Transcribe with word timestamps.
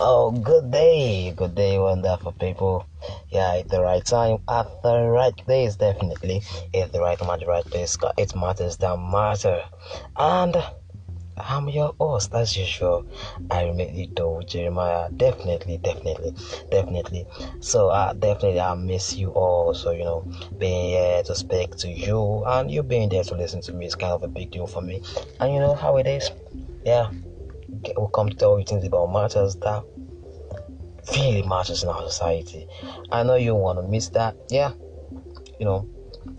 Oh, 0.00 0.30
good 0.30 0.70
day, 0.70 1.32
good 1.36 1.54
day, 1.54 1.78
wonderful 1.78 2.32
people. 2.32 2.86
Yeah, 3.30 3.56
at 3.56 3.68
the 3.68 3.80
right 3.80 4.04
time, 4.04 4.38
at 4.48 4.82
the 4.82 5.02
right 5.02 5.36
place, 5.36 5.76
definitely. 5.76 6.42
At 6.74 6.92
the 6.92 7.00
right 7.00 7.18
time, 7.18 7.30
at 7.30 7.40
the 7.40 7.46
right 7.46 7.64
place. 7.64 7.96
It 8.16 8.34
matters 8.34 8.76
that 8.78 8.96
matter. 8.96 9.62
And 10.16 10.56
I'm 11.36 11.68
your 11.68 11.94
host, 12.00 12.34
as 12.34 12.56
usual. 12.56 13.04
I 13.50 13.64
remain 13.64 14.12
do 14.14 14.40
Jeremiah. 14.46 15.10
Definitely, 15.10 15.78
definitely, 15.78 16.34
definitely. 16.70 17.26
So, 17.60 17.88
uh, 17.88 18.12
definitely, 18.14 18.60
I 18.60 18.74
miss 18.74 19.16
you 19.16 19.30
all. 19.30 19.74
So, 19.74 19.90
you 19.90 20.04
know, 20.04 20.26
being 20.58 20.90
here 20.90 21.22
to 21.24 21.34
speak 21.34 21.76
to 21.76 21.88
you 21.88 22.44
and 22.46 22.70
you 22.70 22.82
being 22.82 23.08
there 23.08 23.24
to 23.24 23.34
listen 23.34 23.60
to 23.62 23.72
me 23.72 23.86
is 23.86 23.94
kind 23.94 24.12
of 24.12 24.22
a 24.22 24.28
big 24.28 24.50
deal 24.50 24.66
for 24.66 24.80
me. 24.80 25.02
And 25.38 25.52
you 25.54 25.60
know 25.60 25.74
how 25.74 25.96
it 25.98 26.06
is. 26.06 26.30
Yeah, 26.84 27.10
we'll 27.96 28.08
come 28.08 28.28
to 28.28 28.36
tell 28.36 28.58
you 28.58 28.64
things 28.64 28.84
about 28.84 29.12
matters 29.12 29.56
that 29.56 29.84
really 31.16 31.42
matters 31.42 31.82
in 31.82 31.88
our 31.88 32.02
society. 32.08 32.66
I 33.10 33.22
know 33.22 33.34
you 33.34 33.54
want 33.54 33.78
to 33.78 33.82
miss 33.82 34.08
that. 34.10 34.36
Yeah, 34.48 34.72
you 35.58 35.64
know, 35.64 35.88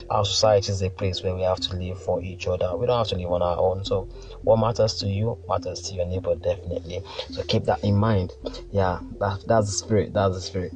our 0.09 0.25
society 0.25 0.71
is 0.71 0.81
a 0.81 0.89
place 0.89 1.23
where 1.23 1.35
we 1.35 1.41
have 1.41 1.59
to 1.59 1.75
live 1.75 2.01
for 2.01 2.21
each 2.21 2.47
other. 2.47 2.75
We 2.75 2.85
don't 2.85 2.97
have 2.97 3.07
to 3.07 3.15
live 3.15 3.31
on 3.31 3.41
our 3.41 3.57
own. 3.57 3.83
So, 3.85 4.03
what 4.41 4.57
matters 4.57 4.95
to 4.95 5.07
you 5.07 5.37
matters 5.47 5.81
to 5.81 5.95
your 5.95 6.05
neighbor, 6.05 6.35
definitely. 6.35 7.01
So, 7.31 7.43
keep 7.43 7.65
that 7.65 7.83
in 7.83 7.95
mind. 7.95 8.33
Yeah, 8.71 8.99
that, 9.19 9.43
that's 9.47 9.67
the 9.67 9.73
spirit. 9.73 10.13
That's 10.13 10.35
the 10.35 10.41
spirit. 10.41 10.73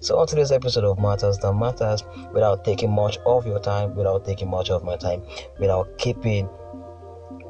so, 0.04 0.18
on 0.18 0.26
today's 0.26 0.52
episode 0.52 0.84
of 0.84 0.98
Matters 0.98 1.38
That 1.38 1.52
Matters, 1.54 2.02
without 2.32 2.64
taking 2.64 2.90
much 2.90 3.18
of 3.26 3.46
your 3.46 3.58
time, 3.58 3.94
without 3.94 4.24
taking 4.24 4.48
much 4.48 4.70
of 4.70 4.84
my 4.84 4.96
time, 4.96 5.22
without 5.58 5.98
keeping 5.98 6.48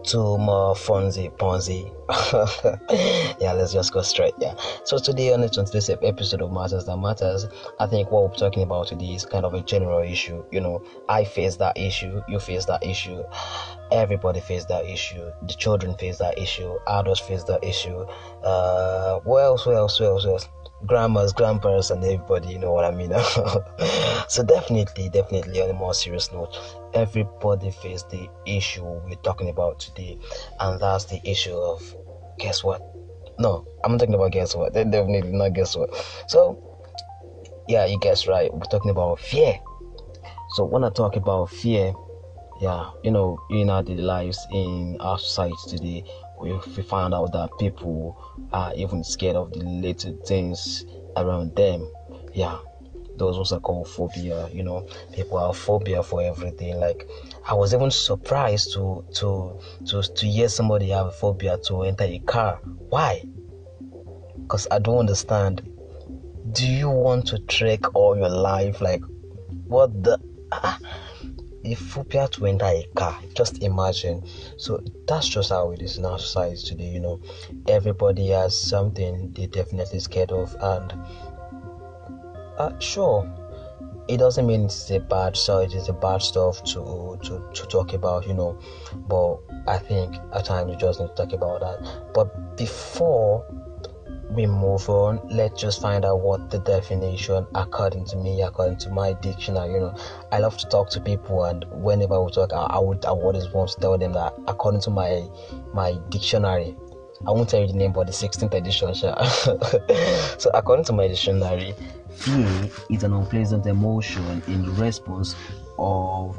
too 0.04 0.38
more 0.38 0.74
Fonzie 0.74 1.30
Ponzi. 1.36 1.90
yeah, 3.40 3.52
let's 3.52 3.72
just 3.72 3.92
go 3.92 4.02
straight. 4.02 4.34
Yeah. 4.38 4.54
So 4.84 4.98
today 4.98 5.32
on 5.32 5.40
the 5.40 5.48
26th 5.48 6.06
episode 6.06 6.42
of 6.42 6.52
Matters 6.52 6.84
That 6.84 6.98
Matters, 6.98 7.46
I 7.80 7.86
think 7.86 8.10
what 8.10 8.30
we're 8.30 8.36
talking 8.36 8.62
about 8.62 8.88
today 8.88 9.14
is 9.14 9.24
kind 9.24 9.44
of 9.44 9.54
a 9.54 9.62
general 9.62 10.00
issue. 10.00 10.44
You 10.50 10.60
know, 10.60 10.84
I 11.08 11.24
face 11.24 11.56
that 11.56 11.78
issue, 11.78 12.22
you 12.28 12.38
face 12.38 12.66
that 12.66 12.84
issue, 12.84 13.22
everybody 13.90 14.40
face 14.40 14.66
that 14.66 14.84
issue, 14.84 15.30
the 15.42 15.54
children 15.54 15.94
face 15.94 16.18
that 16.18 16.38
issue, 16.38 16.76
adults 16.86 17.20
face 17.20 17.44
that 17.44 17.64
issue. 17.64 18.06
Uh, 18.42 19.20
what 19.20 19.44
else? 19.44 19.64
What 19.66 19.76
else? 19.76 19.98
What 19.98 20.06
else? 20.08 20.26
What 20.26 20.32
else? 20.32 20.48
Grandmas, 20.86 21.32
grandparents, 21.32 21.90
and 21.90 22.02
everybody, 22.04 22.48
you 22.48 22.58
know 22.58 22.72
what 22.72 22.84
I 22.84 22.90
mean. 22.90 23.10
so 24.28 24.42
definitely, 24.42 25.08
definitely, 25.08 25.62
on 25.62 25.70
a 25.70 25.74
more 25.74 25.94
serious 25.94 26.30
note, 26.32 26.56
everybody 26.94 27.70
face 27.70 28.02
the 28.04 28.28
issue 28.46 28.84
we're 28.84 29.14
talking 29.22 29.48
about 29.48 29.80
today, 29.80 30.18
and 30.60 30.80
that's 30.80 31.06
the 31.06 31.20
issue 31.28 31.54
of 31.54 31.94
guess 32.38 32.62
what? 32.62 32.82
No, 33.38 33.66
I'm 33.82 33.92
not 33.92 34.00
talking 34.00 34.14
about 34.14 34.32
guess 34.32 34.54
what. 34.54 34.72
Definitely 34.74 35.32
not 35.32 35.54
guess 35.54 35.76
what. 35.76 35.90
So, 36.28 36.58
yeah, 37.68 37.86
you 37.86 37.98
guess 37.98 38.26
right. 38.26 38.52
We're 38.52 38.60
talking 38.60 38.90
about 38.90 39.18
fear. 39.18 39.58
So 40.54 40.64
when 40.64 40.84
I 40.84 40.90
talk 40.90 41.16
about 41.16 41.50
fear, 41.50 41.92
yeah, 42.60 42.90
you 43.02 43.10
know, 43.10 43.38
in 43.50 43.70
our 43.70 43.82
daily 43.82 44.02
lives 44.02 44.46
in 44.52 44.96
our 45.00 45.18
society 45.18 45.56
today, 45.68 46.04
we, 46.40 46.52
we 46.52 46.82
find 46.82 47.14
out 47.14 47.32
that 47.32 47.50
people 47.58 48.20
are 48.52 48.72
even 48.74 49.04
scared 49.04 49.36
of 49.36 49.52
the 49.52 49.60
little 49.60 50.16
things 50.26 50.84
around 51.16 51.54
them. 51.54 51.88
Yeah, 52.32 52.58
those 53.16 53.36
ones 53.36 53.52
are 53.52 53.60
called 53.60 53.88
phobia. 53.88 54.48
You 54.52 54.64
know, 54.64 54.86
people 55.12 55.44
have 55.44 55.56
phobia 55.56 56.02
for 56.02 56.22
everything. 56.22 56.78
Like 56.78 57.08
I 57.48 57.54
was 57.54 57.74
even 57.74 57.90
surprised 57.90 58.72
to 58.74 59.04
to 59.14 59.58
to 59.86 60.02
to 60.02 60.26
hear 60.26 60.48
somebody 60.48 60.88
have 60.90 61.06
a 61.06 61.12
phobia 61.12 61.58
to 61.66 61.82
enter 61.82 62.04
a 62.04 62.18
car. 62.20 62.60
Why? 62.88 63.24
Because 64.42 64.66
I 64.70 64.78
don't 64.78 64.98
understand. 64.98 65.62
Do 66.52 66.66
you 66.66 66.90
want 66.90 67.26
to 67.28 67.38
trek 67.38 67.94
all 67.94 68.16
your 68.16 68.28
life? 68.28 68.80
Like, 68.80 69.02
what 69.66 70.02
the? 70.02 70.20
Ah, 70.52 70.78
a 71.64 71.74
phobia 71.74 72.28
to 72.28 72.46
enter 72.46 72.66
a 72.66 72.86
car. 72.94 73.18
Just 73.34 73.62
imagine. 73.62 74.24
So 74.56 74.82
that's 75.06 75.28
just 75.28 75.50
how 75.50 75.72
it 75.72 75.82
is 75.82 75.98
in 75.98 76.04
our 76.04 76.18
society 76.18 76.62
today. 76.62 76.88
You 76.88 77.00
know, 77.00 77.20
everybody 77.68 78.28
has 78.28 78.56
something 78.56 79.32
they 79.32 79.46
definitely 79.46 80.00
scared 80.00 80.32
of, 80.32 80.54
and 80.60 80.92
uh, 82.58 82.78
sure, 82.78 83.30
it 84.08 84.18
doesn't 84.18 84.46
mean 84.46 84.66
it's 84.66 84.90
a 84.90 85.00
bad 85.00 85.36
so 85.36 85.58
it 85.60 85.74
is 85.74 85.88
a 85.88 85.92
bad 85.92 86.18
stuff 86.18 86.62
to 86.64 87.18
to 87.24 87.50
to 87.54 87.66
talk 87.66 87.92
about. 87.92 88.26
You 88.26 88.34
know, 88.34 88.58
but 89.08 89.38
I 89.66 89.78
think 89.78 90.16
at 90.34 90.44
times 90.44 90.70
you 90.70 90.76
just 90.76 91.00
need 91.00 91.08
to 91.08 91.14
talk 91.14 91.32
about 91.32 91.60
that. 91.60 92.12
But 92.14 92.56
before 92.56 93.44
we 94.34 94.46
move 94.46 94.88
on, 94.88 95.20
let's 95.28 95.60
just 95.60 95.80
find 95.80 96.04
out 96.04 96.20
what 96.20 96.50
the 96.50 96.58
definition, 96.58 97.46
according 97.54 98.04
to 98.06 98.16
me, 98.16 98.42
according 98.42 98.78
to 98.78 98.90
my 98.90 99.12
dictionary. 99.14 99.72
You 99.74 99.80
know, 99.80 99.96
I 100.32 100.38
love 100.38 100.56
to 100.58 100.68
talk 100.68 100.90
to 100.90 101.00
people, 101.00 101.44
and 101.44 101.64
whenever 101.70 102.22
we 102.22 102.32
talk, 102.32 102.52
I, 102.52 102.64
I 102.64 102.78
would 102.78 103.04
I 103.04 103.10
always 103.10 103.48
want 103.48 103.70
to 103.70 103.80
tell 103.80 103.96
them 103.96 104.12
that 104.12 104.34
according 104.48 104.80
to 104.82 104.90
my 104.90 105.26
my 105.72 105.96
dictionary, 106.08 106.74
I 107.26 107.30
won't 107.30 107.48
tell 107.48 107.60
you 107.60 107.68
the 107.68 107.74
name, 107.74 107.92
but 107.92 108.06
the 108.06 108.12
16th 108.12 108.52
edition. 108.52 108.94
so, 110.38 110.50
according 110.52 110.84
to 110.86 110.92
my 110.92 111.08
dictionary, 111.08 111.74
fear 112.10 112.68
is 112.90 113.04
an 113.04 113.12
unpleasant 113.12 113.66
emotion 113.66 114.42
in 114.48 114.74
response 114.76 115.34
of 115.78 116.38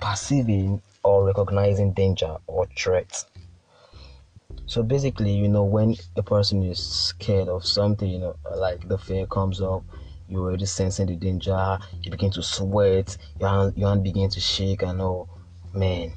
perceiving 0.00 0.80
or 1.02 1.24
recognizing 1.24 1.92
danger 1.92 2.36
or 2.46 2.66
threat. 2.76 3.24
So 4.68 4.82
basically, 4.82 5.32
you 5.32 5.48
know, 5.48 5.64
when 5.64 5.96
a 6.16 6.22
person 6.22 6.62
is 6.62 6.78
scared 6.78 7.48
of 7.48 7.64
something, 7.64 8.08
you 8.08 8.18
know, 8.18 8.36
like 8.54 8.86
the 8.86 8.98
fear 8.98 9.26
comes 9.26 9.62
up, 9.62 9.82
you're 10.28 10.42
already 10.42 10.66
sensing 10.66 11.06
the 11.06 11.16
danger, 11.16 11.78
you 12.02 12.10
begin 12.10 12.30
to 12.32 12.42
sweat, 12.42 13.16
your 13.40 13.48
hand, 13.48 13.72
your 13.78 13.88
hand 13.88 14.04
begin 14.04 14.28
to 14.28 14.40
shake, 14.40 14.82
and 14.82 15.00
oh, 15.00 15.26
man, 15.72 16.12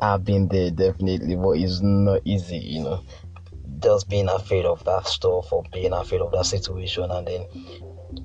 I've 0.00 0.24
been 0.24 0.48
there 0.48 0.72
definitely, 0.72 1.36
but 1.36 1.50
it's 1.50 1.80
not 1.80 2.22
easy, 2.24 2.58
you 2.58 2.82
know, 2.82 3.04
just 3.78 4.08
being 4.08 4.28
afraid 4.28 4.64
of 4.64 4.84
that 4.84 5.06
stuff 5.06 5.52
or 5.52 5.62
being 5.72 5.92
afraid 5.92 6.22
of 6.22 6.32
that 6.32 6.46
situation, 6.46 7.08
and 7.08 7.28
then 7.28 7.46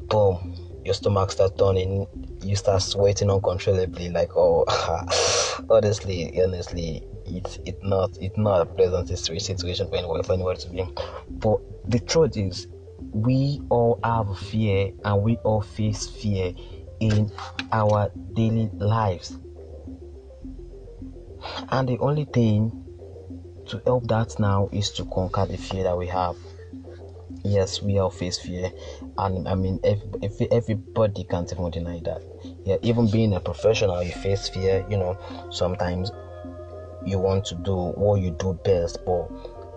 boom, 0.08 0.56
your 0.86 0.94
stomach 0.94 1.32
starts 1.32 1.58
turning, 1.58 2.08
you 2.44 2.56
start 2.56 2.82
sweating 2.82 3.32
uncontrollably, 3.32 4.10
like 4.10 4.30
oh, 4.38 4.64
honestly, 5.70 6.40
honestly, 6.42 7.04
it's 7.26 7.58
it's 7.66 7.84
not 7.84 8.12
it's 8.22 8.38
not 8.38 8.62
a 8.62 8.66
pleasant 8.66 9.10
situation 9.10 9.58
for 9.58 9.96
anyone 9.96 10.22
for 10.24 10.34
anyone 10.34 10.56
to 10.56 10.70
be 10.70 10.80
in. 10.82 10.94
But 11.28 11.60
the 11.90 12.00
truth 12.00 12.38
is, 12.38 12.68
we 13.00 13.62
all 13.70 14.00
have 14.04 14.38
fear 14.38 14.92
and 15.04 15.24
we 15.24 15.38
all 15.38 15.62
face 15.62 16.08
fear 16.08 16.54
in 17.00 17.32
our 17.72 18.12
daily 18.34 18.70
lives. 18.76 19.36
And 21.70 21.90
the 21.90 21.98
only 21.98 22.26
thing 22.26 22.84
to 23.68 23.82
help 23.86 24.08
that 24.08 24.40
now 24.40 24.70
is 24.72 24.92
to 24.92 25.06
conquer 25.06 25.48
the 25.48 25.58
fear 25.58 25.84
that 25.84 25.98
we 25.98 26.08
have. 26.08 26.36
Yes, 27.44 27.82
we 27.82 28.00
all 28.00 28.10
face 28.10 28.40
fear, 28.40 28.72
and 29.18 29.48
I 29.48 29.56
mean, 29.56 29.80
if, 29.84 30.00
if 30.22 30.42
everybody 30.52 31.24
can't 31.26 31.52
even 31.52 31.70
deny 31.70 32.02
that. 32.06 32.22
Yeah, 32.66 32.78
even 32.82 33.10
being 33.12 33.36
a 33.36 33.40
professional, 33.40 34.02
you 34.02 34.12
face 34.14 34.50
fear. 34.50 34.86
You 34.90 34.98
know, 34.98 35.18
sometimes 35.52 36.12
you 37.06 37.20
want 37.20 37.46
to 37.46 37.56
do 37.56 37.76
what 37.76 38.20
you 38.20 38.32
do 38.32 38.60
best 38.66 39.00
but 39.06 39.30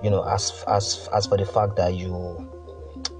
you 0.03 0.11
know 0.11 0.23
as 0.25 0.65
as 0.67 1.09
as 1.15 1.27
for 1.27 1.37
the 1.37 1.45
fact 1.45 1.77
that 1.77 1.95
you 1.95 2.45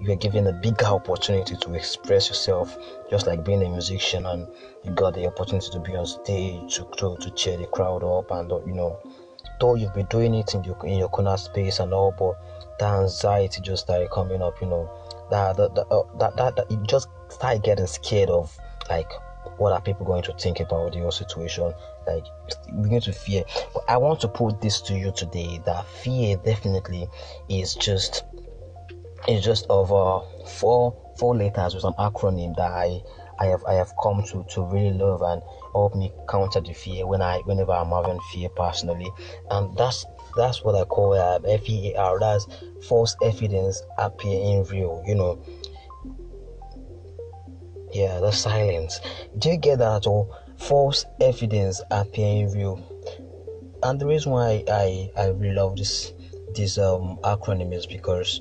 you 0.01 0.13
are 0.13 0.17
given 0.17 0.47
a 0.47 0.53
bigger 0.53 0.87
opportunity 0.87 1.57
to 1.57 1.75
express 1.75 2.29
yourself 2.29 2.77
just 3.11 3.27
like 3.27 3.45
being 3.45 3.63
a 3.63 3.69
musician 3.69 4.25
and 4.27 4.47
you 4.83 4.91
got 4.93 5.15
the 5.15 5.27
opportunity 5.27 5.69
to 5.71 5.79
be 5.81 5.95
on 5.95 6.07
stage 6.07 6.75
to 6.75 6.89
to, 6.97 7.17
to 7.21 7.31
cheer 7.33 7.57
the 7.59 7.67
crowd 7.67 8.03
up 8.03 8.31
and 8.31 8.51
you 8.67 8.75
know 8.75 8.99
though 9.61 9.75
you've 9.75 9.95
been 9.95 10.07
doing 10.07 10.35
it 10.35 10.55
in 10.55 10.65
your 10.65 10.79
in 10.87 10.99
your 10.99 11.09
corner 11.09 11.37
space 11.37 11.81
and 11.81 11.93
all 11.93 12.15
but 12.19 12.58
the 12.79 12.85
anxiety 12.87 13.61
just 13.61 13.85
started 13.85 14.11
coming 14.11 14.43
up 14.43 14.61
you 14.61 14.69
know. 14.69 14.91
That 15.31 15.57
that 15.57 15.75
that, 15.75 15.87
uh, 15.91 16.03
that, 16.19 16.37
that, 16.37 16.57
that 16.57 16.71
you 16.71 16.83
just 16.87 17.09
start 17.29 17.63
getting 17.63 17.87
scared 17.87 18.31
of 18.31 18.57
like 18.89 19.11
what 19.59 19.73
are 19.73 19.81
people 19.81 20.07
going 20.07 20.23
to 20.23 20.33
think 20.35 20.61
about 20.61 20.95
your 20.95 21.13
situation? 21.13 21.73
Like 22.07 22.25
begin 22.83 23.01
to 23.03 23.13
fear. 23.13 23.45
But 23.75 23.85
i 23.89 23.97
want 23.97 24.21
to 24.21 24.29
put 24.29 24.61
this 24.61 24.81
to 24.83 24.95
you 24.95 25.13
today 25.13 25.61
that 25.67 25.85
fear 25.87 26.37
definitely 26.37 27.09
is 27.49 27.75
just 27.75 28.25
it's 29.27 29.45
just 29.45 29.67
over 29.69 30.25
four 30.47 30.95
four 31.19 31.37
letters 31.37 31.75
with 31.75 31.85
an 31.85 31.93
acronym 31.99 32.55
that 32.57 32.71
i 32.71 33.01
i 33.41 33.47
have 33.47 33.65
i 33.65 33.75
have 33.75 33.93
come 34.03 34.23
to 34.23 34.45
to 34.49 34.63
really 34.63 34.93
love 34.93 35.21
and 35.23 35.43
help 35.73 35.95
me 35.95 36.13
counter 36.29 36.61
the 36.61 36.73
fear 36.73 37.07
when 37.07 37.21
i 37.21 37.39
whenever 37.45 37.73
i'm 37.73 37.91
having 37.91 38.19
fear 38.33 38.49
personally. 38.51 39.11
And 39.51 39.77
that's 39.77 40.07
that's 40.39 40.65
what 40.65 40.75
i 40.75 40.85
call 40.85 41.13
uh, 41.13 41.39
fear 41.59 41.93
that's 42.21 42.47
false 42.89 43.15
evidence 43.23 43.83
appearing 43.99 44.65
real 44.65 45.03
you 45.07 45.15
know 45.15 45.39
yeah, 47.93 48.21
the 48.21 48.31
silence. 48.31 49.01
Do 49.39 49.51
you 49.51 49.57
get 49.57 49.79
that? 49.79 50.07
Or 50.07 50.29
false 50.57 51.05
evidence 51.21 51.81
appearing 51.91 52.53
real. 52.53 52.81
And 53.83 54.01
the 54.01 54.07
reason 54.07 54.33
why 54.33 54.65
I, 54.69 55.11
I 55.17 55.29
really 55.29 55.55
love 55.55 55.77
this 55.77 56.13
this 56.55 56.79
um 56.79 57.19
acronym 57.23 57.73
is 57.75 57.87
because 57.87 58.41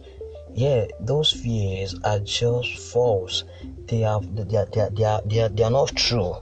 yeah, 0.54 0.86
those 1.00 1.32
fears 1.32 1.96
are 2.04 2.20
just 2.20 2.78
false. 2.92 3.44
They 3.86 4.00
they 4.00 4.04
are, 4.04 4.22
they 4.22 4.58
are, 4.58 4.66
they 4.66 4.82
are, 5.04 5.22
they 5.26 5.40
are, 5.40 5.50
they 5.50 5.64
are 5.64 5.72
not 5.72 5.96
true. 5.96 6.36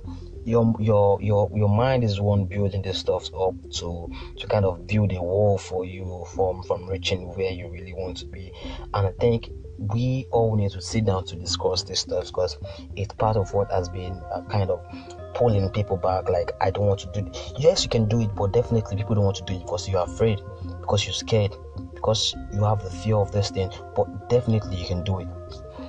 Your 0.46 0.76
your 0.80 1.22
your 1.22 1.50
your 1.56 1.70
mind 1.70 2.04
is 2.04 2.22
one 2.22 2.46
building 2.46 2.84
this 2.84 3.00
stuff 3.00 3.34
up 3.34 3.56
to 3.80 4.12
to 4.38 4.48
kind 4.48 4.64
of 4.64 4.86
build 4.86 5.12
a 5.12 5.22
wall 5.22 5.58
for 5.58 5.86
you 5.86 6.24
from 6.36 6.62
from 6.64 6.88
reaching 6.88 7.28
where 7.36 7.52
you 7.52 7.68
really 7.68 7.94
want 7.94 8.18
to 8.18 8.26
be. 8.28 8.52
And 8.94 9.08
I 9.08 9.12
think 9.20 9.50
we 9.78 10.28
all 10.32 10.56
need 10.56 10.72
to 10.72 10.82
sit 10.82 11.06
down 11.06 11.26
to 11.26 11.36
discuss 11.36 11.84
this 11.84 12.02
stuff 12.02 12.28
because 12.28 12.58
it's 12.96 13.14
part 13.16 13.38
of 13.38 13.54
what 13.54 13.72
has 13.72 13.90
been 13.90 14.14
uh, 14.34 14.42
kind 14.50 14.70
of 14.70 14.86
pulling 15.34 15.70
people 15.72 15.98
back. 15.98 16.30
Like 16.30 16.52
I 16.62 16.70
don't 16.72 16.86
want 16.86 17.00
to 17.02 17.12
do. 17.12 17.28
It. 17.28 17.54
Yes, 17.58 17.84
you 17.84 17.90
can 17.90 18.08
do 18.08 18.22
it, 18.22 18.34
but 18.36 18.54
definitely 18.54 18.98
people 18.98 19.16
don't 19.16 19.26
want 19.26 19.38
to 19.38 19.44
do 19.46 19.54
it 19.54 19.62
because 19.62 19.90
you're 19.90 20.04
afraid, 20.04 20.40
because 20.80 21.06
you're 21.06 21.14
scared, 21.14 21.56
because 21.94 22.36
you 22.54 22.64
have 22.64 22.84
the 22.84 22.90
fear 22.90 23.16
of 23.16 23.32
this 23.32 23.50
thing. 23.50 23.72
But 23.96 24.30
definitely 24.30 24.78
you 24.78 24.86
can 24.86 25.04
do 25.04 25.20
it. 25.22 25.28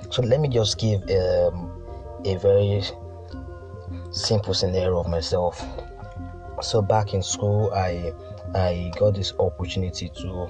So 0.09 0.21
let 0.21 0.39
me 0.39 0.47
just 0.49 0.79
give 0.79 1.01
um, 1.03 1.71
a 2.25 2.35
very 2.37 2.81
simple 4.17 4.53
scenario 4.53 4.99
of 4.99 5.07
myself. 5.07 5.63
So 6.61 6.81
back 6.81 7.13
in 7.13 7.21
school, 7.21 7.71
I 7.73 8.13
I 8.55 8.91
got 8.97 9.13
this 9.13 9.33
opportunity 9.39 10.09
to 10.09 10.49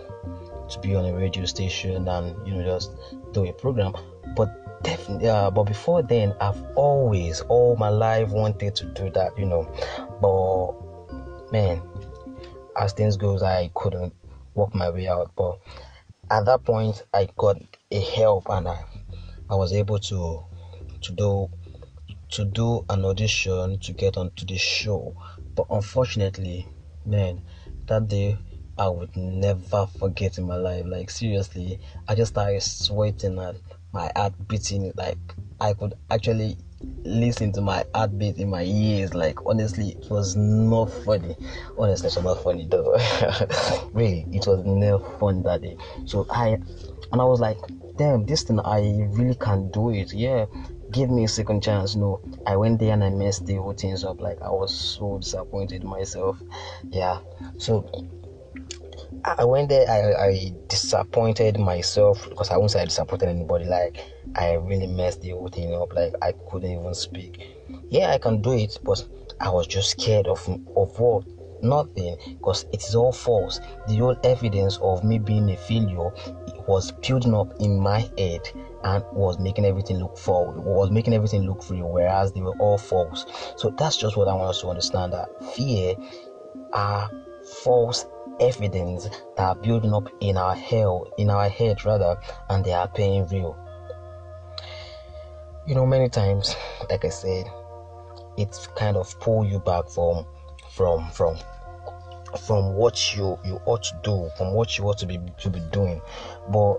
to 0.70 0.80
be 0.80 0.96
on 0.96 1.06
a 1.06 1.14
radio 1.14 1.46
station 1.46 2.08
and 2.08 2.48
you 2.48 2.56
know 2.56 2.64
just 2.64 2.96
do 3.34 3.46
a 3.46 3.54
program. 3.54 3.96
But 4.36 4.84
definitely, 4.84 5.30
uh, 5.30 5.52
but 5.52 5.64
before 5.64 6.02
then, 6.02 6.34
I've 6.40 6.62
always 6.76 7.42
all 7.42 7.76
my 7.76 7.90
life 7.90 8.30
wanted 8.30 8.76
to 8.76 8.86
do 8.86 9.10
that, 9.12 9.38
you 9.38 9.46
know. 9.46 9.70
But 10.22 11.52
man, 11.52 11.82
as 12.80 12.94
things 12.94 13.18
goes, 13.18 13.44
I 13.44 13.72
couldn't 13.76 14.14
work 14.56 14.74
my 14.74 14.90
way 14.90 15.08
out. 15.08 15.32
But 15.36 15.60
at 16.32 16.46
that 16.46 16.64
point, 16.64 17.04
I 17.14 17.30
got 17.38 17.58
a 17.92 18.00
help 18.00 18.50
and 18.50 18.68
I 18.68 18.84
I 19.50 19.56
was 19.56 19.74
able 19.74 20.00
to 20.00 20.44
to 21.02 21.12
do 21.14 21.50
to 22.30 22.46
do 22.46 22.86
an 22.90 23.06
audition 23.06 23.80
to 23.80 23.94
get 23.94 24.18
onto 24.18 24.46
the 24.46 24.58
show. 24.58 25.16
But 25.56 25.68
unfortunately, 25.70 26.68
man, 27.06 27.42
that 27.88 28.08
day 28.08 28.38
I 28.78 28.90
would 28.90 29.16
never 29.16 29.88
forget 29.88 30.38
in 30.38 30.46
my 30.46 30.58
life. 30.58 30.86
Like 30.86 31.10
seriously, 31.10 31.80
I 32.08 32.16
just 32.16 32.34
started 32.34 32.62
sweating 32.62 33.40
and 33.40 33.60
my 33.92 34.12
heart 34.16 34.34
beating. 34.48 34.92
Like 34.96 35.18
I 35.60 35.74
could 35.74 35.96
actually 36.12 36.58
listen 37.04 37.52
to 37.54 37.62
my 37.62 37.84
heartbeat 37.96 38.38
in 38.38 38.50
my 38.50 38.64
ears. 38.64 39.14
Like 39.14 39.46
honestly, 39.46 39.98
it 40.00 40.10
was 40.10 40.36
not 40.36 40.86
funny. 40.86 41.36
Honestly, 41.78 42.08
it 42.08 42.16
was 42.16 42.24
not 42.24 42.44
funny 42.44 42.68
though. 42.70 42.94
really, 43.94 44.26
it 44.32 44.46
was 44.46 44.64
never 44.66 45.00
fun 45.18 45.44
that 45.44 45.62
day. 45.62 45.78
So 46.06 46.28
I, 46.30 46.50
and 47.12 47.22
I 47.22 47.24
was 47.24 47.40
like, 47.40 47.58
damn, 47.98 48.26
this 48.26 48.44
thing 48.44 48.60
I 48.60 48.80
really 49.10 49.36
can 49.36 49.72
do 49.72 49.90
it. 49.90 50.14
Yeah, 50.14 50.46
give 50.92 51.10
me 51.10 51.24
a 51.26 51.28
second 51.28 51.64
chance. 51.64 51.96
No, 51.96 52.22
I 52.46 52.56
went 52.56 52.80
there 52.80 52.94
and 52.94 53.04
I 53.04 53.10
messed 53.10 53.46
the 53.46 53.56
whole 53.56 53.74
things 53.74 54.04
up. 54.04 54.22
Like 54.22 54.42
I 54.42 54.50
was 54.50 54.74
so 54.74 55.18
disappointed 55.20 55.84
myself. 55.84 56.38
Yeah, 56.90 57.20
so 57.58 57.90
I 59.24 59.44
went 59.44 59.70
there, 59.70 59.90
I, 59.90 60.28
I 60.28 60.54
disappointed 60.70 61.60
myself 61.60 62.30
because 62.30 62.50
I 62.50 62.58
won't 62.58 62.72
say 62.72 62.82
I 62.82 62.86
disappointed 62.86 63.28
anybody. 63.30 63.66
Like, 63.66 64.00
I 64.36 64.54
really 64.54 64.88
messed 64.88 65.22
the 65.22 65.32
whole 65.32 65.50
thing 65.50 65.74
up. 65.74 65.94
Like, 65.94 66.14
I 66.22 66.34
couldn't 66.50 66.72
even 66.72 66.94
speak. 66.94 67.42
Yeah, 67.90 68.12
I 68.12 68.20
can 68.20 68.42
do 68.42 68.54
it, 68.54 68.80
but 68.86 69.06
I 69.42 69.50
was 69.50 69.68
just 69.68 69.92
scared 69.92 70.28
of, 70.28 70.48
of 70.76 70.98
what? 71.00 71.26
Nothing, 71.62 72.18
because 72.40 72.66
it 72.72 72.84
is 72.84 72.96
all 72.96 73.12
false. 73.12 73.60
The 73.88 73.98
whole 73.98 74.16
evidence 74.24 74.78
of 74.78 75.04
me 75.04 75.18
being 75.18 75.50
a 75.50 75.58
failure 75.58 76.12
was 76.68 76.92
building 76.92 77.34
up 77.34 77.54
in 77.60 77.80
my 77.80 78.10
head 78.18 78.50
and 78.84 79.04
was 79.12 79.40
making 79.40 79.66
everything 79.66 80.00
look 80.00 80.18
forward, 80.18 80.58
was 80.58 80.92
making 80.92 81.14
everything 81.14 81.44
look 81.44 81.70
real, 81.70 81.90
whereas 81.90 82.32
they 82.34 82.42
were 82.42 82.56
all 82.60 82.78
false. 82.78 83.26
So 83.58 83.70
that's 83.72 83.98
just 83.98 84.18
what 84.18 84.28
I 84.28 84.34
want 84.34 84.50
us 84.50 84.62
to 84.62 84.68
understand 84.68 85.14
that 85.14 85.30
fear 85.56 85.96
are 86.74 87.10
false 87.64 88.06
evidence 88.40 89.06
that 89.36 89.44
are 89.44 89.56
building 89.56 89.94
up 89.94 90.10
in 90.20 90.38
our 90.38 90.56
hell 90.56 91.08
in 91.18 91.30
our 91.30 91.50
head 91.50 91.84
rather 91.86 92.16
and 92.50 92.64
they 92.64 92.74
are 92.74 92.88
paying 92.88 93.26
real 93.28 93.58
you 95.66 95.74
know 95.74 95.86
many 95.86 96.08
times 96.08 96.56
like 96.90 97.04
i 97.04 97.10
said 97.10 97.46
it's 98.38 98.68
kind 98.68 98.96
of 98.96 99.20
pull 99.20 99.44
you 99.44 99.60
back 99.60 99.90
from 99.90 100.26
from 100.70 101.10
from 101.10 101.36
from 102.46 102.74
what 102.74 103.16
you 103.16 103.40
you 103.44 103.60
ought 103.66 103.82
to 103.82 104.00
do 104.04 104.30
from 104.38 104.54
what 104.54 104.78
you 104.78 104.84
ought 104.86 104.98
to 104.98 105.06
be 105.06 105.20
to 105.40 105.50
be 105.50 105.60
doing 105.72 106.00
but 106.52 106.78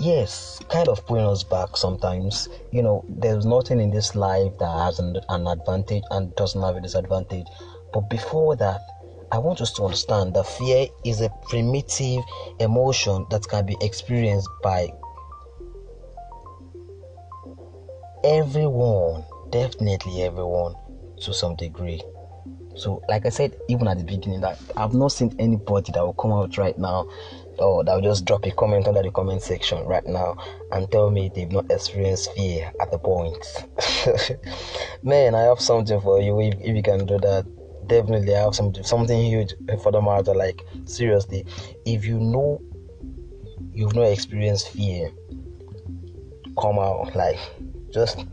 yes 0.00 0.60
kind 0.68 0.88
of 0.88 1.04
pulling 1.06 1.26
us 1.26 1.42
back 1.42 1.76
sometimes 1.76 2.48
you 2.70 2.82
know 2.82 3.04
there's 3.08 3.44
nothing 3.44 3.80
in 3.80 3.90
this 3.90 4.14
life 4.14 4.52
that 4.58 4.70
has 4.70 4.98
an, 4.98 5.16
an 5.28 5.46
advantage 5.46 6.02
and 6.10 6.34
doesn't 6.36 6.62
have 6.62 6.76
a 6.76 6.80
disadvantage 6.80 7.46
but 7.92 8.08
before 8.08 8.54
that 8.56 8.80
I 9.30 9.38
want 9.38 9.60
us 9.60 9.72
to 9.74 9.82
understand 9.84 10.32
that 10.34 10.46
fear 10.46 10.86
is 11.04 11.20
a 11.20 11.28
primitive 11.48 12.22
emotion 12.60 13.26
that 13.30 13.46
can 13.46 13.66
be 13.66 13.76
experienced 13.82 14.48
by 14.62 14.88
everyone, 18.24 19.24
definitely 19.50 20.22
everyone, 20.22 20.74
to 21.20 21.34
some 21.34 21.56
degree. 21.56 22.02
So, 22.74 23.02
like 23.08 23.26
I 23.26 23.28
said, 23.28 23.54
even 23.68 23.86
at 23.86 23.98
the 23.98 24.04
beginning, 24.04 24.40
that 24.40 24.58
I've 24.76 24.94
not 24.94 25.08
seen 25.08 25.34
anybody 25.38 25.92
that 25.92 26.02
will 26.02 26.14
come 26.14 26.32
out 26.32 26.56
right 26.56 26.78
now 26.78 27.08
or 27.60 27.84
that 27.84 27.94
will 27.94 28.02
just 28.02 28.24
drop 28.24 28.44
a 28.46 28.50
comment 28.52 28.86
under 28.86 29.02
the 29.02 29.10
comment 29.10 29.42
section 29.42 29.84
right 29.86 30.06
now 30.06 30.36
and 30.72 30.90
tell 30.90 31.10
me 31.10 31.30
they've 31.34 31.50
not 31.50 31.70
experienced 31.70 32.32
fear 32.34 32.72
at 32.80 32.90
the 32.90 32.98
point. 32.98 33.36
Man, 35.02 35.34
I 35.34 35.42
have 35.42 35.60
something 35.60 36.00
for 36.00 36.20
you 36.20 36.40
if, 36.40 36.54
if 36.60 36.76
you 36.76 36.82
can 36.82 37.06
do 37.06 37.18
that 37.18 37.46
definitely 37.88 38.36
I 38.36 38.40
have 38.40 38.54
something 38.54 38.84
something 38.84 39.20
huge 39.24 39.54
for 39.82 39.90
the 39.90 40.00
matter. 40.00 40.34
Like 40.34 40.62
seriously, 40.84 41.44
if 41.84 42.04
you 42.04 42.18
know 42.20 42.60
you've 43.72 43.94
not 43.94 44.04
experienced 44.04 44.68
fear, 44.68 45.10
come 46.60 46.78
out 46.78 47.14
like 47.16 47.38
just 47.90 48.26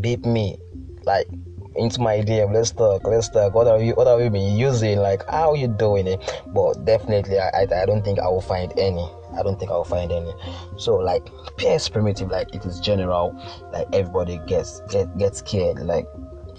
beat 0.00 0.24
me 0.26 0.58
like 1.04 1.28
into 1.76 2.00
my 2.00 2.18
DM. 2.18 2.52
Let's 2.52 2.70
talk. 2.70 3.04
Let's 3.04 3.28
talk. 3.28 3.54
What 3.54 3.66
are 3.66 3.80
you? 3.80 3.94
What 3.94 4.06
are 4.06 4.16
we 4.16 4.28
been 4.28 4.56
using? 4.56 4.98
Like 4.98 5.28
how 5.28 5.54
you 5.54 5.68
doing 5.68 6.06
it? 6.06 6.42
But 6.48 6.84
definitely, 6.84 7.38
I, 7.38 7.48
I, 7.48 7.82
I 7.82 7.86
don't 7.86 8.04
think 8.04 8.18
I 8.18 8.28
will 8.28 8.40
find 8.40 8.72
any. 8.78 9.08
I 9.36 9.42
don't 9.42 9.58
think 9.58 9.70
I 9.70 9.74
will 9.74 9.84
find 9.84 10.12
any. 10.12 10.32
So 10.76 10.96
like 10.96 11.26
PS 11.56 11.88
primitive. 11.88 12.30
Like 12.30 12.54
it 12.54 12.64
is 12.64 12.80
general. 12.80 13.34
Like 13.72 13.88
everybody 13.92 14.40
gets 14.46 14.80
get 14.90 15.16
gets 15.18 15.38
scared. 15.38 15.78
Like 15.80 16.06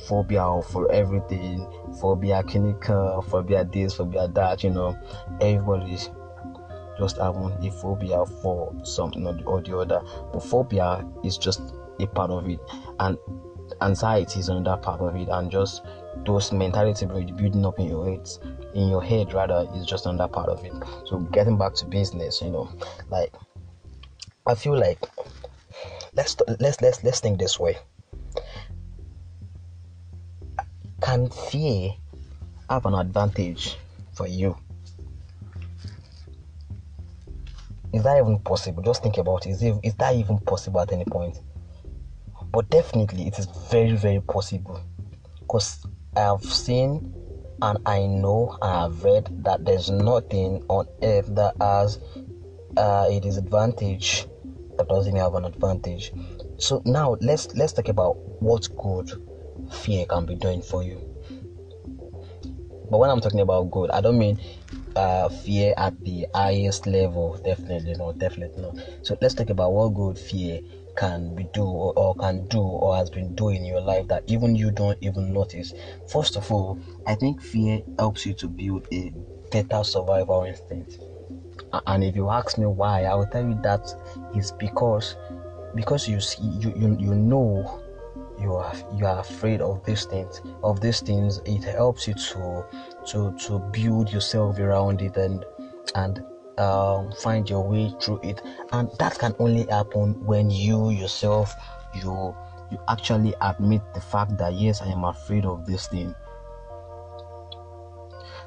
phobia 0.08 0.62
for 0.70 0.92
everything 0.92 1.66
phobia 2.00 2.44
clinical 2.44 3.22
phobia 3.30 3.63
this 3.63 3.94
phobia 3.94 4.28
that 4.28 4.62
you 4.62 4.70
know 4.70 4.96
everybody's 5.39 6.10
just 7.00 7.18
having 7.18 7.51
a 7.66 7.72
phobia 7.72 8.25
for 8.42 8.74
something 8.84 9.25
or 9.46 9.62
the 9.62 9.78
other 9.78 10.01
but 10.34 10.42
phobia 10.44 11.06
is 11.24 11.38
just 11.38 11.62
a 12.00 12.08
part 12.08 12.30
of 12.30 12.48
it 12.50 12.60
and 13.00 13.18
anxiety 13.82 14.39
is 14.39 14.50
another 14.50 14.77
part 14.82 15.01
of 15.01 15.15
it 15.15 15.27
and 15.29 15.51
just 15.51 15.84
those 16.25 16.51
mentality 16.51 17.05
building 17.05 17.65
up 17.65 17.79
in 17.79 17.88
your 17.88 18.05
head 18.10 18.29
in 18.74 18.88
your 18.89 19.03
head 19.03 19.34
rather 19.34 19.67
is 19.75 19.86
just 19.86 20.05
another 20.05 20.32
part 20.32 20.50
of 20.50 20.63
it 20.63 20.74
so 21.05 21.20
getting 21.32 21.58
back 21.58 21.74
to 21.74 21.86
business 21.86 22.41
you 22.41 22.50
know 22.50 22.70
like 23.10 23.34
i 24.48 24.55
feel 24.55 24.77
like 24.77 25.00
let's 26.13 26.36
let's 26.60 26.82
let's 26.82 27.03
let's 27.03 27.20
think 27.20 27.39
this 27.39 27.60
way 27.60 27.77
can 31.01 31.29
fear 31.29 31.91
have 32.70 32.86
an 32.86 32.96
advantage 32.96 33.77
for 34.13 34.27
you? 34.27 34.55
Is 37.94 38.03
that 38.03 38.17
even 38.17 38.39
possible? 38.39 38.84
Just 38.84 39.03
think 39.03 39.17
about 39.17 39.46
it. 39.46 39.51
Is, 39.51 39.63
it, 39.63 39.75
is 39.84 39.94
that 39.96 40.15
even 40.15 40.39
possible 40.39 40.82
at 40.82 40.91
any 40.91 41.05
point? 41.05 41.39
But 42.56 42.70
definitely, 42.70 43.28
it 43.28 43.38
is 43.38 43.48
very, 43.70 43.98
very 43.98 44.22
possible. 44.22 44.80
Because 45.42 45.86
I 46.16 46.22
have 46.22 46.42
seen 46.42 47.14
and 47.62 47.80
I 47.86 48.06
know 48.06 48.58
and 48.62 48.72
I've 48.72 49.04
read 49.04 49.28
that 49.44 49.66
there's 49.66 49.92
nothing 49.92 50.64
on 50.70 50.88
earth 51.04 51.36
that 51.36 51.54
has 51.60 52.00
uh, 52.78 53.08
a 53.10 53.20
disadvantage 53.20 54.26
that 54.78 54.88
doesn't 54.88 55.18
have 55.18 55.36
an 55.36 55.44
advantage. 55.44 56.14
So 56.58 56.82
now 56.86 57.18
let's 57.20 57.54
let's 57.56 57.74
talk 57.74 57.90
about 57.90 58.14
what 58.40 58.70
good 58.78 59.12
fear 59.70 60.06
can 60.06 60.26
be 60.26 60.36
doing 60.36 60.62
for 60.62 60.82
you. 60.82 61.02
But 62.90 63.00
when 63.00 63.10
I'm 63.10 63.20
talking 63.20 63.42
about 63.42 63.70
good, 63.70 63.92
I 63.92 64.00
don't 64.00 64.18
mean 64.18 64.40
uh, 64.96 65.28
fear 65.28 65.74
at 65.76 66.02
the 66.06 66.26
highest 66.34 66.88
level. 66.88 67.38
Definitely 67.44 67.96
not. 67.96 68.18
Definitely 68.18 68.62
not. 68.62 68.78
So 69.02 69.18
let's 69.22 69.34
talk 69.34 69.50
about 69.50 69.74
what 69.74 69.90
good 69.90 70.18
fear 70.18 70.62
can 70.96 71.36
be 71.36 71.46
do 71.54 71.64
or, 71.64 71.94
or, 71.96 72.16
can 72.16 72.46
do 72.48 72.62
or 72.62 72.96
has 72.96 73.10
been 73.10 73.36
doing 73.36 73.58
in 73.58 73.66
your 73.66 73.82
life 73.82 74.08
that 74.08 74.24
even 74.28 74.56
you 74.56 74.72
don't 74.72 74.98
even 75.02 75.34
notice. 75.34 75.74
First 76.08 76.36
of 76.36 76.52
all, 76.52 76.80
I 77.06 77.16
think 77.16 77.42
fear 77.42 77.82
helps 77.98 78.25
you 78.25 78.34
to 78.36 78.48
build 78.48 78.88
a 78.92 79.12
better 79.52 79.84
survival 79.84 80.44
instinct. 80.44 81.00
And 81.88 82.04
if 82.04 82.16
you 82.16 82.30
ask 82.30 82.58
me 82.58 82.66
why, 82.66 83.04
I 83.04 83.16
will 83.16 83.28
tell 83.28 83.48
you 83.48 83.60
that 83.64 83.94
is 84.36 84.52
because 84.54 85.16
because 85.75 86.08
you 86.08 86.22
see 86.22 86.44
you 86.60 86.74
you, 86.78 86.98
you 87.00 87.16
know 87.16 87.82
you 88.40 88.54
are 88.54 88.74
you 88.96 89.06
are 89.06 89.20
afraid 89.20 89.62
of 89.62 89.84
these 89.86 90.06
things 90.06 90.42
of 90.64 90.80
these 90.82 91.02
things 91.02 91.42
it 91.46 91.64
helps 91.64 92.08
you 92.08 92.14
to 92.14 92.66
to 93.06 93.36
to 93.38 93.60
build 93.72 94.12
yourself 94.12 94.58
around 94.60 95.02
it 95.02 95.16
and 95.18 95.46
and 95.96 96.24
um, 96.58 97.12
find 97.14 97.50
your 97.50 97.68
way 97.68 97.94
through 98.02 98.20
it. 98.24 98.42
And 98.72 98.90
that 99.00 99.18
can 99.18 99.36
only 99.40 99.66
happen 99.68 100.14
when 100.26 100.50
you 100.50 100.90
yourself 100.92 101.56
you 101.96 102.36
you 102.72 102.80
actually 102.88 103.34
admit 103.42 103.82
the 103.94 104.02
fact 104.02 104.38
that 104.38 104.54
yes 104.54 104.82
i 104.82 104.88
am 104.88 105.04
afraid 105.04 105.46
of 105.46 105.66
this 105.66 105.88
thing 105.88 106.14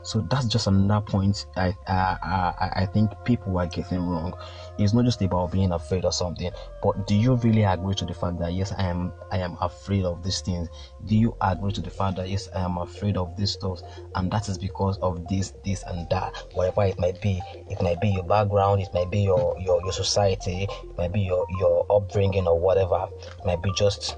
so 0.08 0.26
that's 0.30 0.46
just 0.46 0.66
another 0.68 1.04
point 1.04 1.44
I, 1.54 1.74
I 1.86 2.72
I 2.76 2.86
think 2.86 3.10
people 3.26 3.58
are 3.58 3.66
getting 3.66 4.00
wrong. 4.00 4.32
It's 4.78 4.94
not 4.94 5.04
just 5.04 5.20
about 5.20 5.52
being 5.52 5.70
afraid 5.70 6.06
of 6.06 6.14
something, 6.14 6.50
but 6.82 7.06
do 7.06 7.14
you 7.14 7.34
really 7.34 7.62
agree 7.62 7.94
to 7.96 8.06
the 8.06 8.14
fact 8.14 8.38
that 8.38 8.54
yes, 8.54 8.72
I 8.72 8.84
am 8.84 9.12
I 9.30 9.36
am 9.36 9.58
afraid 9.60 10.06
of 10.06 10.22
these 10.22 10.40
things? 10.40 10.70
Do 11.04 11.14
you 11.14 11.36
agree 11.42 11.72
to 11.72 11.82
the 11.82 11.90
fact 11.90 12.16
that 12.16 12.30
yes, 12.30 12.48
I 12.54 12.60
am 12.60 12.78
afraid 12.78 13.18
of 13.18 13.36
these 13.36 13.50
stuff, 13.50 13.82
and 14.14 14.30
that 14.30 14.48
is 14.48 14.56
because 14.56 14.96
of 15.02 15.28
this, 15.28 15.52
this, 15.62 15.82
and 15.82 16.08
that, 16.08 16.34
whatever 16.54 16.84
it 16.84 16.98
might 16.98 17.20
be. 17.20 17.42
It 17.68 17.82
might 17.82 18.00
be 18.00 18.08
your 18.08 18.24
background, 18.24 18.80
it 18.80 18.88
might 18.94 19.10
be 19.10 19.20
your 19.20 19.58
your 19.60 19.82
your 19.82 19.92
society, 19.92 20.62
it 20.62 20.96
might 20.96 21.12
be 21.12 21.20
your 21.20 21.44
your 21.60 21.84
upbringing 21.90 22.46
or 22.46 22.58
whatever. 22.58 23.08
It 23.40 23.44
might 23.44 23.62
be 23.62 23.72
just 23.76 24.16